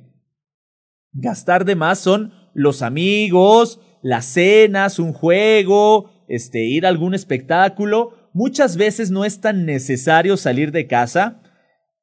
gastar 1.12 1.66
de 1.66 1.76
más 1.76 2.00
son 2.00 2.34
los 2.56 2.82
amigos, 2.82 3.80
las 4.02 4.26
cenas, 4.26 4.98
un 4.98 5.14
juego, 5.14 6.10
este, 6.28 6.64
ir 6.64 6.88
a 6.88 6.90
algún 6.90 7.14
espectáculo. 7.14 8.32
Muchas 8.34 8.76
veces 8.76 9.12
no 9.12 9.24
es 9.24 9.40
tan 9.40 9.68
necesario 9.68 10.36
salir 10.36 10.72
de 10.72 10.88
casa, 10.88 11.44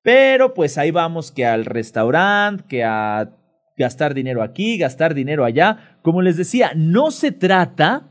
pero 0.03 0.55
pues 0.55 0.79
ahí 0.79 0.93
vamos 0.93 1.33
que 1.33 1.47
al 1.47 1.65
restaurante, 1.65 2.63
que 2.69 2.85
a 2.85 3.37
gastar 3.77 4.15
dinero 4.15 4.45
aquí, 4.45 4.79
gastar 4.79 5.15
dinero 5.15 5.45
allá. 5.45 5.99
Como 6.03 6.23
les 6.23 6.37
decía, 6.37 6.71
no 6.77 7.11
se 7.11 7.33
trata 7.33 8.09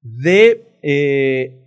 de, 0.00 0.78
eh, 0.82 1.60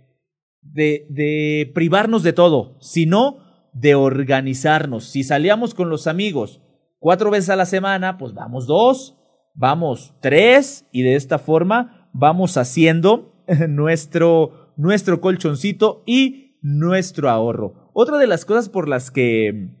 de, 0.60 1.06
de 1.08 1.70
privarnos 1.72 2.24
de 2.24 2.32
todo, 2.32 2.76
sino 2.80 3.45
de 3.78 3.94
organizarnos. 3.94 5.04
Si 5.04 5.22
salíamos 5.22 5.74
con 5.74 5.90
los 5.90 6.06
amigos 6.06 6.62
cuatro 6.98 7.30
veces 7.30 7.50
a 7.50 7.56
la 7.56 7.66
semana, 7.66 8.16
pues 8.16 8.32
vamos 8.32 8.66
dos, 8.66 9.18
vamos 9.54 10.14
tres 10.22 10.86
y 10.92 11.02
de 11.02 11.14
esta 11.14 11.38
forma 11.38 12.10
vamos 12.14 12.56
haciendo 12.56 13.44
nuestro, 13.68 14.72
nuestro 14.76 15.20
colchoncito 15.20 16.02
y 16.06 16.58
nuestro 16.62 17.28
ahorro. 17.28 17.90
Otra 17.92 18.16
de 18.16 18.26
las 18.26 18.46
cosas 18.46 18.70
por 18.70 18.88
las 18.88 19.10
que 19.10 19.74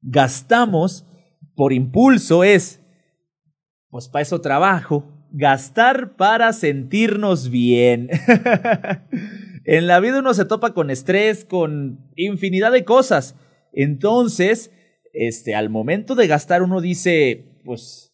gastamos 0.00 1.06
por 1.54 1.74
impulso 1.74 2.44
es, 2.44 2.80
pues 3.90 4.08
para 4.08 4.22
eso 4.22 4.40
trabajo, 4.40 5.04
gastar 5.32 6.16
para 6.16 6.54
sentirnos 6.54 7.50
bien. 7.50 8.08
en 9.64 9.86
la 9.86 10.00
vida 10.00 10.18
uno 10.18 10.34
se 10.34 10.44
topa 10.44 10.74
con 10.74 10.90
estrés, 10.90 11.44
con 11.44 12.10
infinidad 12.16 12.72
de 12.72 12.84
cosas. 12.84 13.36
Entonces, 13.72 14.70
este, 15.12 15.54
al 15.54 15.70
momento 15.70 16.14
de 16.14 16.26
gastar 16.26 16.62
uno 16.62 16.80
dice, 16.80 17.60
pues, 17.64 18.12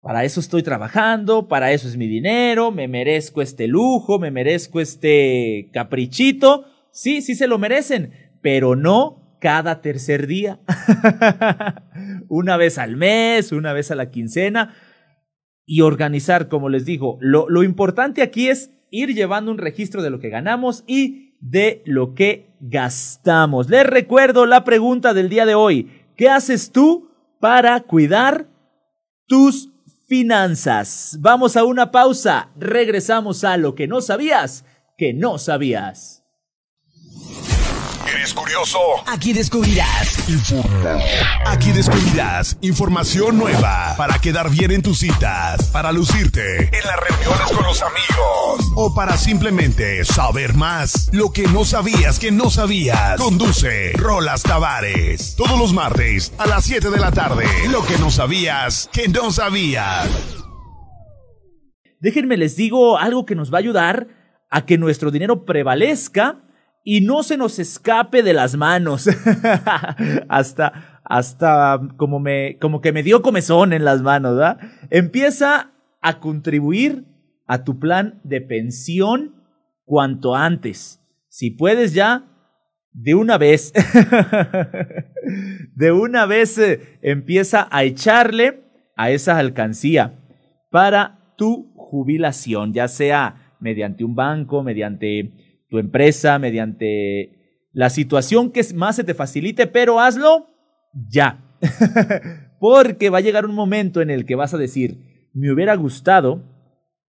para 0.00 0.24
eso 0.24 0.40
estoy 0.40 0.62
trabajando, 0.62 1.46
para 1.46 1.72
eso 1.72 1.86
es 1.86 1.96
mi 1.96 2.06
dinero, 2.06 2.70
me 2.70 2.88
merezco 2.88 3.42
este 3.42 3.68
lujo, 3.68 4.18
me 4.18 4.30
merezco 4.30 4.80
este 4.80 5.68
caprichito. 5.72 6.64
Sí, 6.90 7.20
sí 7.20 7.34
se 7.34 7.46
lo 7.46 7.58
merecen, 7.58 8.12
pero 8.40 8.76
no 8.76 9.36
cada 9.40 9.82
tercer 9.82 10.26
día. 10.26 10.60
una 12.28 12.56
vez 12.56 12.78
al 12.78 12.96
mes, 12.96 13.52
una 13.52 13.72
vez 13.72 13.90
a 13.90 13.94
la 13.94 14.10
quincena. 14.10 14.74
Y 15.66 15.82
organizar, 15.82 16.48
como 16.48 16.68
les 16.68 16.84
digo, 16.84 17.18
lo, 17.20 17.48
lo 17.48 17.62
importante 17.62 18.22
aquí 18.22 18.48
es 18.48 18.72
ir 18.90 19.14
llevando 19.14 19.50
un 19.50 19.58
registro 19.58 20.02
de 20.02 20.10
lo 20.10 20.20
que 20.20 20.28
ganamos 20.28 20.84
y 20.86 21.34
de 21.40 21.82
lo 21.86 22.14
que 22.14 22.50
gastamos. 22.60 23.68
Les 23.68 23.86
recuerdo 23.86 24.46
la 24.46 24.64
pregunta 24.64 25.14
del 25.14 25.28
día 25.28 25.46
de 25.46 25.54
hoy. 25.54 25.90
¿Qué 26.16 26.28
haces 26.28 26.72
tú 26.72 27.10
para 27.38 27.80
cuidar 27.80 28.46
tus 29.26 29.70
finanzas? 30.06 31.16
Vamos 31.20 31.56
a 31.56 31.64
una 31.64 31.90
pausa. 31.90 32.50
Regresamos 32.58 33.44
a 33.44 33.56
lo 33.56 33.74
que 33.74 33.86
no 33.86 34.00
sabías 34.00 34.64
que 35.00 35.14
no 35.14 35.38
sabías. 35.38 36.22
¿Eres 38.12 38.34
curioso? 38.34 38.78
Aquí 39.06 39.32
descubrirás. 39.32 40.18
Aquí 41.46 41.70
descubrirás 41.70 42.56
información 42.60 43.38
nueva 43.38 43.94
para 43.96 44.18
quedar 44.18 44.50
bien 44.50 44.72
en 44.72 44.82
tus 44.82 44.98
citas, 44.98 45.68
para 45.70 45.92
lucirte 45.92 46.70
en 46.76 46.86
las 46.86 46.96
reuniones 46.98 47.52
con 47.52 47.64
los 47.64 47.82
amigos 47.82 48.72
o 48.74 48.94
para 48.94 49.16
simplemente 49.16 50.04
saber 50.04 50.54
más. 50.54 51.10
Lo 51.12 51.32
que 51.32 51.44
no 51.44 51.64
sabías 51.64 52.18
que 52.18 52.32
no 52.32 52.50
sabías. 52.50 53.20
Conduce 53.20 53.92
Rolas 53.92 54.42
Tavares. 54.42 55.36
Todos 55.36 55.58
los 55.58 55.72
martes 55.72 56.32
a 56.38 56.46
las 56.46 56.64
7 56.64 56.90
de 56.90 56.98
la 56.98 57.12
tarde. 57.12 57.46
Lo 57.70 57.84
que 57.86 57.96
no 57.98 58.10
sabías 58.10 58.90
que 58.92 59.08
no 59.08 59.30
sabías. 59.30 60.08
Déjenme 62.00 62.36
les 62.36 62.56
digo 62.56 62.98
algo 62.98 63.24
que 63.24 63.36
nos 63.36 63.52
va 63.52 63.58
a 63.58 63.60
ayudar 63.60 64.08
a 64.50 64.66
que 64.66 64.78
nuestro 64.78 65.10
dinero 65.10 65.44
prevalezca 65.44 66.42
y 66.84 67.00
no 67.00 67.22
se 67.22 67.36
nos 67.36 67.58
escape 67.58 68.22
de 68.22 68.32
las 68.32 68.56
manos. 68.56 69.08
hasta, 70.28 71.00
hasta 71.04 71.80
como 71.96 72.20
me, 72.20 72.58
como 72.58 72.80
que 72.80 72.92
me 72.92 73.02
dio 73.02 73.22
comezón 73.22 73.72
en 73.72 73.84
las 73.84 74.02
manos, 74.02 74.36
¿verdad? 74.36 74.58
Empieza 74.90 75.72
a 76.00 76.20
contribuir 76.20 77.04
a 77.46 77.64
tu 77.64 77.78
plan 77.78 78.20
de 78.24 78.40
pensión 78.40 79.34
cuanto 79.84 80.34
antes. 80.34 81.00
Si 81.28 81.50
puedes 81.50 81.94
ya, 81.94 82.24
de 82.92 83.14
una 83.14 83.38
vez, 83.38 83.72
de 85.74 85.92
una 85.92 86.26
vez 86.26 86.58
eh, 86.58 86.98
empieza 87.02 87.68
a 87.70 87.84
echarle 87.84 88.64
a 88.96 89.10
esa 89.10 89.38
alcancía 89.38 90.18
para 90.70 91.34
tu 91.36 91.72
jubilación, 91.74 92.72
ya 92.72 92.88
sea 92.88 93.54
mediante 93.60 94.04
un 94.04 94.14
banco, 94.14 94.62
mediante 94.62 95.32
tu 95.70 95.78
empresa, 95.78 96.38
mediante 96.38 97.68
la 97.72 97.88
situación 97.88 98.50
que 98.50 98.62
más 98.74 98.96
se 98.96 99.04
te 99.04 99.14
facilite, 99.14 99.66
pero 99.66 100.00
hazlo 100.00 100.48
ya. 101.08 101.56
Porque 102.58 103.08
va 103.08 103.18
a 103.18 103.22
llegar 103.22 103.46
un 103.46 103.54
momento 103.54 104.02
en 104.02 104.10
el 104.10 104.26
que 104.26 104.34
vas 104.34 104.52
a 104.52 104.58
decir, 104.58 105.30
me 105.32 105.50
hubiera 105.52 105.74
gustado 105.76 106.42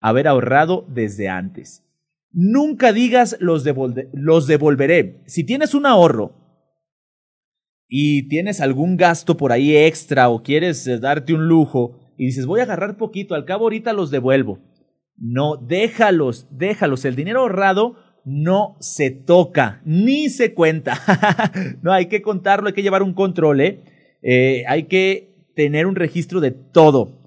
haber 0.00 0.28
ahorrado 0.28 0.84
desde 0.88 1.28
antes. 1.28 1.84
Nunca 2.30 2.92
digas 2.92 3.36
los, 3.40 3.64
los 4.12 4.46
devolveré. 4.46 5.22
Si 5.26 5.44
tienes 5.44 5.74
un 5.74 5.86
ahorro 5.86 6.34
y 7.88 8.28
tienes 8.28 8.60
algún 8.60 8.96
gasto 8.96 9.36
por 9.36 9.52
ahí 9.52 9.76
extra 9.76 10.28
o 10.28 10.42
quieres 10.42 10.86
eh, 10.86 10.98
darte 10.98 11.34
un 11.34 11.46
lujo 11.46 12.14
y 12.16 12.26
dices, 12.26 12.46
voy 12.46 12.60
a 12.60 12.64
agarrar 12.64 12.96
poquito, 12.96 13.34
al 13.34 13.44
cabo 13.44 13.64
ahorita 13.64 13.92
los 13.92 14.10
devuelvo. 14.10 14.60
No, 15.16 15.56
déjalos, 15.56 16.46
déjalos. 16.50 17.04
El 17.04 17.16
dinero 17.16 17.40
ahorrado 17.40 17.96
no 18.24 18.76
se 18.80 19.10
toca, 19.10 19.80
ni 19.84 20.28
se 20.28 20.54
cuenta. 20.54 20.98
no, 21.82 21.92
hay 21.92 22.06
que 22.06 22.22
contarlo, 22.22 22.68
hay 22.68 22.74
que 22.74 22.82
llevar 22.82 23.02
un 23.02 23.14
control, 23.14 23.60
¿eh? 23.60 23.80
¿eh? 24.22 24.64
Hay 24.68 24.84
que 24.84 25.50
tener 25.54 25.86
un 25.86 25.96
registro 25.96 26.40
de 26.40 26.50
todo. 26.50 27.20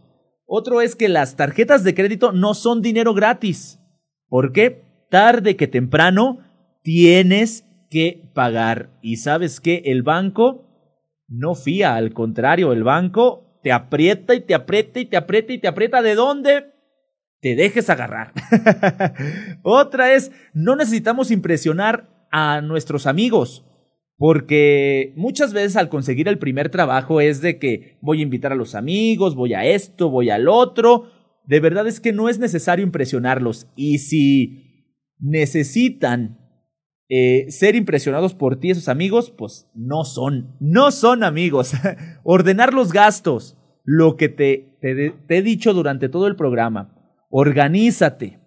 Otro 0.46 0.82
es 0.82 0.96
que 0.96 1.10
las 1.10 1.36
tarjetas 1.36 1.84
de 1.84 1.96
crédito 1.96 2.32
no 2.32 2.54
son 2.54 2.82
dinero 2.82 3.14
gratis. 3.14 3.80
¿Por 4.28 4.52
qué? 4.52 4.84
Tarde 5.10 5.56
que 5.56 5.68
temprano 5.68 6.40
tienes 6.84 7.66
que 7.90 8.30
pagar. 8.34 8.90
Y 9.02 9.18
sabes 9.18 9.60
que 9.60 9.84
el 9.86 10.04
banco 10.04 10.66
no 11.28 11.56
fía, 11.56 11.96
al 11.96 12.14
contrario, 12.14 12.72
el 12.74 12.84
banco 12.84 13.60
te 13.64 13.72
aprieta 13.72 14.36
y 14.36 14.42
te 14.42 14.54
aprieta 14.54 15.00
y 15.00 15.06
te 15.06 15.18
aprieta 15.18 15.54
y 15.54 15.58
te 15.58 15.68
aprieta. 15.68 16.02
¿De 16.02 16.16
dónde? 16.16 16.75
Te 17.46 17.56
dejes 17.56 17.92
agarrar. 17.92 18.34
Otra 19.62 20.16
es, 20.16 20.32
no 20.56 20.76
necesitamos 20.76 21.30
impresionar 21.30 22.28
a 22.32 22.62
nuestros 22.62 23.06
amigos. 23.06 23.64
Porque 24.18 25.14
muchas 25.16 25.54
veces 25.54 25.76
al 25.76 25.90
conseguir 25.90 26.28
el 26.28 26.40
primer 26.40 26.70
trabajo 26.70 27.22
es 27.22 27.42
de 27.42 27.60
que 27.60 28.00
voy 28.02 28.20
a 28.22 28.24
invitar 28.24 28.52
a 28.52 28.56
los 28.56 28.74
amigos, 28.74 29.36
voy 29.36 29.54
a 29.54 29.64
esto, 29.64 30.10
voy 30.10 30.32
al 30.32 30.50
otro. 30.50 31.12
De 31.46 31.60
verdad 31.60 31.86
es 31.86 32.00
que 32.00 32.14
no 32.14 32.30
es 32.30 32.40
necesario 32.40 32.84
impresionarlos. 32.84 33.68
Y 33.76 34.00
si 34.00 35.04
necesitan 35.20 36.40
eh, 37.10 37.46
ser 37.50 37.76
impresionados 37.76 38.34
por 38.34 38.60
ti, 38.60 38.72
esos 38.72 38.90
amigos, 38.90 39.30
pues 39.30 39.70
no 39.76 40.04
son, 40.04 40.58
no 40.60 40.90
son 40.92 41.24
amigos. 41.24 41.74
Ordenar 42.24 42.74
los 42.74 42.92
gastos, 42.92 43.56
lo 43.84 44.18
que 44.18 44.30
te, 44.30 44.80
he 44.82 45.42
dicho 45.44 45.76
durante 45.76 46.10
todo 46.10 46.26
el 46.26 46.36
programa 46.36 46.95
organízate, 47.30 48.40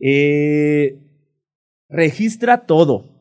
eh, 0.00 0.98
registra 1.88 2.66
todo. 2.66 3.14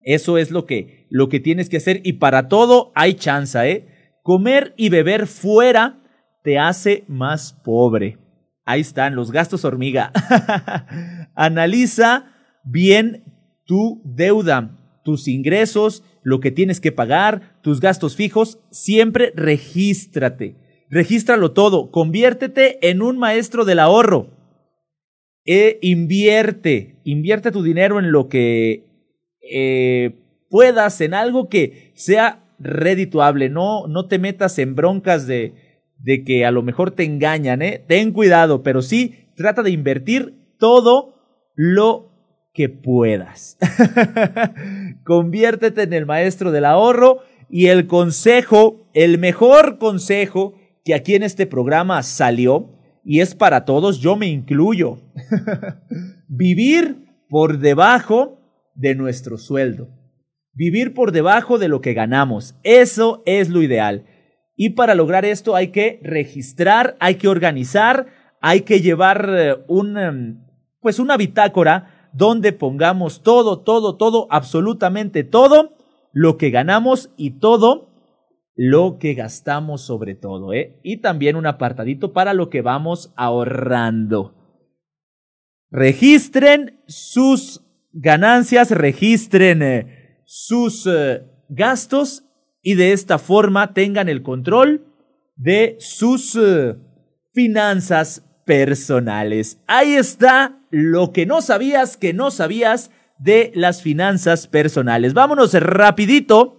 Eso 0.00 0.38
es 0.38 0.50
lo 0.50 0.66
que, 0.66 1.06
lo 1.10 1.28
que 1.28 1.40
tienes 1.40 1.68
que 1.68 1.78
hacer 1.78 2.00
y 2.04 2.14
para 2.14 2.48
todo 2.48 2.92
hay 2.94 3.14
chance, 3.14 3.58
¿eh? 3.70 3.88
Comer 4.22 4.74
y 4.76 4.88
beber 4.88 5.26
fuera 5.26 6.02
te 6.42 6.58
hace 6.58 7.04
más 7.08 7.52
pobre. 7.64 8.18
Ahí 8.64 8.80
están 8.80 9.14
los 9.14 9.32
gastos 9.32 9.64
hormiga. 9.64 10.12
Analiza 11.34 12.32
bien 12.64 13.24
tu 13.64 14.00
deuda, 14.04 14.76
tus 15.04 15.28
ingresos, 15.28 16.04
lo 16.22 16.40
que 16.40 16.50
tienes 16.50 16.80
que 16.80 16.92
pagar, 16.92 17.58
tus 17.62 17.80
gastos 17.80 18.16
fijos. 18.16 18.58
Siempre 18.70 19.32
regístrate. 19.34 20.56
Regístralo 20.88 21.52
todo. 21.52 21.90
Conviértete 21.90 22.88
en 22.88 23.02
un 23.02 23.18
maestro 23.18 23.64
del 23.64 23.78
ahorro. 23.78 24.30
E 25.44 25.78
invierte. 25.82 27.00
Invierte 27.04 27.52
tu 27.52 27.62
dinero 27.62 27.98
en 27.98 28.12
lo 28.12 28.28
que 28.28 28.84
eh, 29.40 30.16
puedas, 30.50 31.00
en 31.00 31.14
algo 31.14 31.48
que 31.48 31.92
sea 31.94 32.44
redituable. 32.58 33.48
No, 33.48 33.86
no 33.86 34.06
te 34.06 34.18
metas 34.18 34.58
en 34.58 34.74
broncas 34.74 35.26
de, 35.26 35.54
de 35.98 36.24
que 36.24 36.44
a 36.44 36.50
lo 36.50 36.62
mejor 36.62 36.90
te 36.90 37.04
engañan, 37.04 37.62
¿eh? 37.62 37.84
Ten 37.86 38.12
cuidado, 38.12 38.62
pero 38.62 38.82
sí 38.82 39.26
trata 39.36 39.62
de 39.62 39.70
invertir 39.70 40.34
todo 40.58 41.14
lo 41.54 42.10
que 42.52 42.68
puedas. 42.68 43.58
Conviértete 45.04 45.82
en 45.82 45.92
el 45.92 46.06
maestro 46.06 46.50
del 46.50 46.64
ahorro 46.64 47.20
y 47.48 47.66
el 47.66 47.86
consejo, 47.86 48.88
el 48.94 49.18
mejor 49.18 49.78
consejo 49.78 50.54
que 50.86 50.94
aquí 50.94 51.16
en 51.16 51.24
este 51.24 51.48
programa 51.48 52.00
salió, 52.04 52.70
y 53.04 53.20
es 53.20 53.34
para 53.34 53.64
todos, 53.64 53.98
yo 53.98 54.14
me 54.14 54.28
incluyo. 54.28 54.98
Vivir 56.28 57.24
por 57.28 57.58
debajo 57.58 58.38
de 58.76 58.94
nuestro 58.94 59.36
sueldo. 59.36 59.88
Vivir 60.52 60.94
por 60.94 61.10
debajo 61.10 61.58
de 61.58 61.66
lo 61.66 61.80
que 61.80 61.92
ganamos. 61.92 62.54
Eso 62.62 63.24
es 63.26 63.48
lo 63.48 63.62
ideal. 63.62 64.06
Y 64.54 64.70
para 64.70 64.94
lograr 64.94 65.24
esto 65.24 65.56
hay 65.56 65.68
que 65.68 65.98
registrar, 66.04 66.96
hay 67.00 67.16
que 67.16 67.26
organizar, 67.26 68.06
hay 68.40 68.60
que 68.60 68.80
llevar 68.80 69.28
eh, 69.28 69.56
un, 69.66 69.98
em, 69.98 70.46
pues 70.80 71.00
una 71.00 71.16
bitácora 71.16 72.08
donde 72.12 72.52
pongamos 72.52 73.24
todo, 73.24 73.58
todo, 73.58 73.96
todo, 73.96 74.28
absolutamente 74.30 75.24
todo 75.24 75.72
lo 76.12 76.38
que 76.38 76.50
ganamos 76.50 77.10
y 77.16 77.32
todo 77.38 77.95
lo 78.56 78.98
que 78.98 79.14
gastamos 79.14 79.82
sobre 79.82 80.14
todo, 80.14 80.54
¿eh? 80.54 80.80
Y 80.82 80.98
también 80.98 81.36
un 81.36 81.46
apartadito 81.46 82.12
para 82.12 82.32
lo 82.32 82.48
que 82.48 82.62
vamos 82.62 83.12
ahorrando. 83.14 84.34
Registren 85.70 86.80
sus 86.86 87.62
ganancias, 87.92 88.70
registren 88.70 89.62
eh, 89.62 90.22
sus 90.24 90.86
eh, 90.86 91.22
gastos 91.50 92.24
y 92.62 92.74
de 92.74 92.92
esta 92.92 93.18
forma 93.18 93.74
tengan 93.74 94.08
el 94.08 94.22
control 94.22 94.86
de 95.36 95.76
sus 95.78 96.34
eh, 96.36 96.76
finanzas 97.34 98.24
personales. 98.46 99.60
Ahí 99.66 99.94
está 99.94 100.60
lo 100.70 101.12
que 101.12 101.26
no 101.26 101.42
sabías 101.42 101.98
que 101.98 102.14
no 102.14 102.30
sabías 102.30 102.90
de 103.18 103.52
las 103.54 103.82
finanzas 103.82 104.46
personales. 104.46 105.12
Vámonos 105.12 105.52
rapidito 105.54 106.55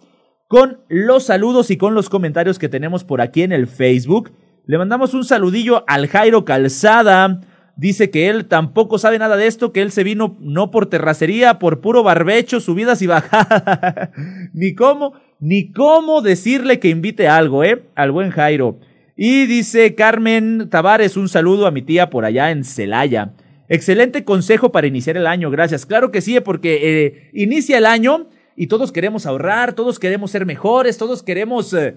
con 0.48 0.80
los 0.88 1.26
saludos 1.26 1.72
y 1.72 1.78
con 1.78 1.94
los 1.94 2.10
comentarios 2.10 2.60
que 2.60 2.70
tenemos 2.70 3.04
por 3.04 3.22
aquí 3.22 3.44
en 3.44 3.52
el 3.52 3.68
Facebook. 3.68 4.32
Le 4.66 4.78
mandamos 4.78 5.14
un 5.14 5.24
saludillo 5.24 5.84
al 5.88 6.08
Jairo 6.08 6.46
Calzada. 6.46 7.42
Dice 7.76 8.10
que 8.10 8.30
él 8.30 8.48
tampoco 8.48 8.98
sabe 8.98 9.20
nada 9.20 9.38
de 9.38 9.48
esto, 9.48 9.72
que 9.72 9.82
él 9.82 9.92
se 9.92 10.04
vino 10.04 10.36
no 10.40 10.72
por 10.72 10.88
terracería, 10.88 11.60
por 11.60 11.80
puro 11.80 12.02
barbecho, 12.02 12.60
subidas 12.60 13.02
y 13.02 13.08
bajadas. 13.08 14.10
Ni 14.54 14.74
cómo 14.74 15.14
ni 15.40 15.72
cómo 15.72 16.22
decirle 16.22 16.80
que 16.80 16.90
invite 16.90 17.28
algo, 17.28 17.64
¿eh? 17.64 17.84
Al 17.96 18.12
buen 18.12 18.32
Jairo. 18.32 18.80
Y 19.16 19.46
dice 19.46 19.96
Carmen 19.96 20.70
Tavares, 20.70 21.18
un 21.18 21.30
saludo 21.30 21.68
a 21.68 21.72
mi 21.72 21.82
tía 21.82 22.10
por 22.10 22.26
allá 22.26 22.52
en 22.52 22.64
Celaya. 22.64 23.34
Excelente 23.70 24.24
consejo 24.24 24.72
para 24.72 24.88
iniciar 24.88 25.18
el 25.18 25.28
año, 25.28 25.52
gracias. 25.52 25.86
Claro 25.86 26.12
que 26.12 26.22
sí, 26.22 26.40
porque 26.40 26.80
eh, 26.82 27.30
inicia 27.34 27.78
el 27.78 27.86
año 27.86 28.28
y 28.60 28.68
todos 28.68 28.92
queremos 28.92 29.28
ahorrar, 29.28 29.74
todos 29.74 30.00
queremos 30.00 30.32
ser 30.32 30.48
mejores, 30.48 30.98
todos 30.98 31.22
queremos, 31.22 31.72
eh, 31.76 31.96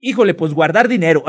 híjole, 0.00 0.34
pues 0.34 0.52
guardar 0.52 0.86
dinero. 0.86 1.24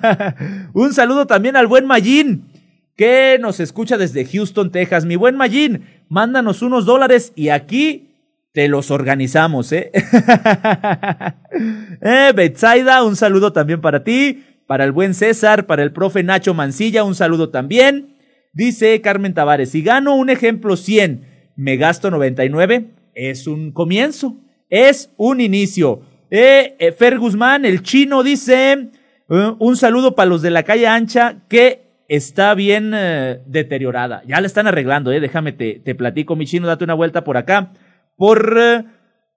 un 0.74 0.92
saludo 0.92 1.28
también 1.28 1.56
al 1.56 1.68
buen 1.68 1.86
Mayín, 1.86 2.50
que 2.96 3.38
nos 3.40 3.60
escucha 3.60 3.96
desde 3.96 4.24
Houston, 4.24 4.72
Texas. 4.72 5.04
Mi 5.04 5.14
buen 5.14 5.36
Mayín, 5.36 5.86
mándanos 6.08 6.60
unos 6.60 6.86
dólares 6.86 7.32
y 7.36 7.50
aquí 7.50 8.08
te 8.52 8.66
los 8.66 8.90
organizamos, 8.90 9.70
¿eh? 9.70 9.92
eh, 12.02 12.32
Betsaida, 12.34 13.04
un 13.04 13.14
saludo 13.14 13.52
también 13.52 13.80
para 13.80 14.02
ti, 14.02 14.44
para 14.66 14.82
el 14.82 14.90
buen 14.90 15.14
César, 15.14 15.66
para 15.66 15.84
el 15.84 15.92
profe 15.92 16.24
Nacho 16.24 16.52
Mancilla, 16.52 17.04
un 17.04 17.14
saludo 17.14 17.50
también. 17.50 18.16
Dice 18.52 19.00
Carmen 19.02 19.34
Tavares, 19.34 19.70
si 19.70 19.82
gano 19.82 20.16
un 20.16 20.30
ejemplo 20.30 20.76
100, 20.76 21.52
me 21.54 21.76
gasto 21.76 22.10
99, 22.10 22.90
es 23.14 23.46
un 23.46 23.72
comienzo, 23.72 24.36
es 24.68 25.12
un 25.16 25.40
inicio. 25.40 26.02
Eh, 26.30 26.76
eh 26.78 26.92
Fer 26.92 27.18
Guzmán, 27.18 27.64
el 27.64 27.82
chino, 27.82 28.22
dice, 28.22 28.90
eh, 29.28 29.52
un 29.58 29.76
saludo 29.76 30.14
para 30.14 30.28
los 30.28 30.42
de 30.42 30.50
la 30.50 30.62
calle 30.62 30.86
ancha 30.86 31.42
que 31.48 31.82
está 32.08 32.54
bien 32.54 32.92
eh, 32.94 33.40
deteriorada. 33.46 34.22
Ya 34.26 34.40
la 34.40 34.46
están 34.46 34.66
arreglando. 34.66 35.10
Déjame, 35.10 35.52
te, 35.52 35.80
te 35.84 35.94
platico, 35.94 36.36
mi 36.36 36.46
chino, 36.46 36.66
date 36.66 36.84
una 36.84 36.94
vuelta 36.94 37.24
por 37.24 37.36
acá 37.36 37.72
por 38.16 38.84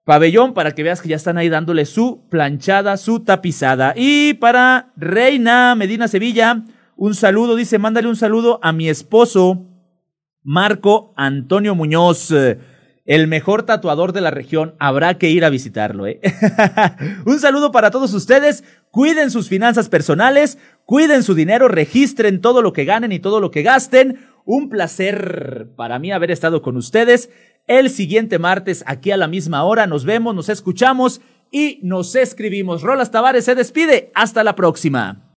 pabellón 0.04 0.52
para 0.52 0.72
que 0.72 0.82
veas 0.82 1.00
que 1.00 1.08
ya 1.08 1.16
están 1.16 1.38
ahí 1.38 1.48
dándole 1.48 1.86
su 1.86 2.28
planchada, 2.28 2.96
su 2.96 3.20
tapizada. 3.20 3.94
Y 3.96 4.34
para 4.34 4.92
Reina 4.96 5.74
Medina 5.74 6.08
Sevilla, 6.08 6.64
un 6.96 7.14
saludo, 7.14 7.56
dice, 7.56 7.78
mándale 7.78 8.08
un 8.08 8.16
saludo 8.16 8.60
a 8.62 8.72
mi 8.72 8.88
esposo, 8.88 9.66
Marco 10.42 11.12
Antonio 11.16 11.74
Muñoz. 11.74 12.32
El 13.06 13.28
mejor 13.28 13.64
tatuador 13.64 14.14
de 14.14 14.22
la 14.22 14.30
región, 14.30 14.74
habrá 14.78 15.18
que 15.18 15.28
ir 15.28 15.44
a 15.44 15.50
visitarlo. 15.50 16.06
¿eh? 16.06 16.20
un 17.26 17.38
saludo 17.38 17.70
para 17.70 17.90
todos 17.90 18.14
ustedes, 18.14 18.64
cuiden 18.90 19.30
sus 19.30 19.50
finanzas 19.50 19.90
personales, 19.90 20.56
cuiden 20.86 21.22
su 21.22 21.34
dinero, 21.34 21.68
registren 21.68 22.40
todo 22.40 22.62
lo 22.62 22.72
que 22.72 22.86
ganen 22.86 23.12
y 23.12 23.18
todo 23.18 23.40
lo 23.40 23.50
que 23.50 23.62
gasten. 23.62 24.26
Un 24.46 24.70
placer 24.70 25.68
para 25.76 25.98
mí 25.98 26.12
haber 26.12 26.30
estado 26.30 26.62
con 26.62 26.78
ustedes 26.78 27.28
el 27.66 27.90
siguiente 27.90 28.38
martes 28.38 28.84
aquí 28.86 29.10
a 29.10 29.18
la 29.18 29.28
misma 29.28 29.64
hora. 29.64 29.86
Nos 29.86 30.06
vemos, 30.06 30.34
nos 30.34 30.48
escuchamos 30.48 31.20
y 31.50 31.80
nos 31.82 32.14
escribimos. 32.14 32.82
Rolas 32.82 33.10
Tavares 33.10 33.44
se 33.44 33.54
despide. 33.54 34.12
Hasta 34.14 34.42
la 34.44 34.56
próxima. 34.56 35.24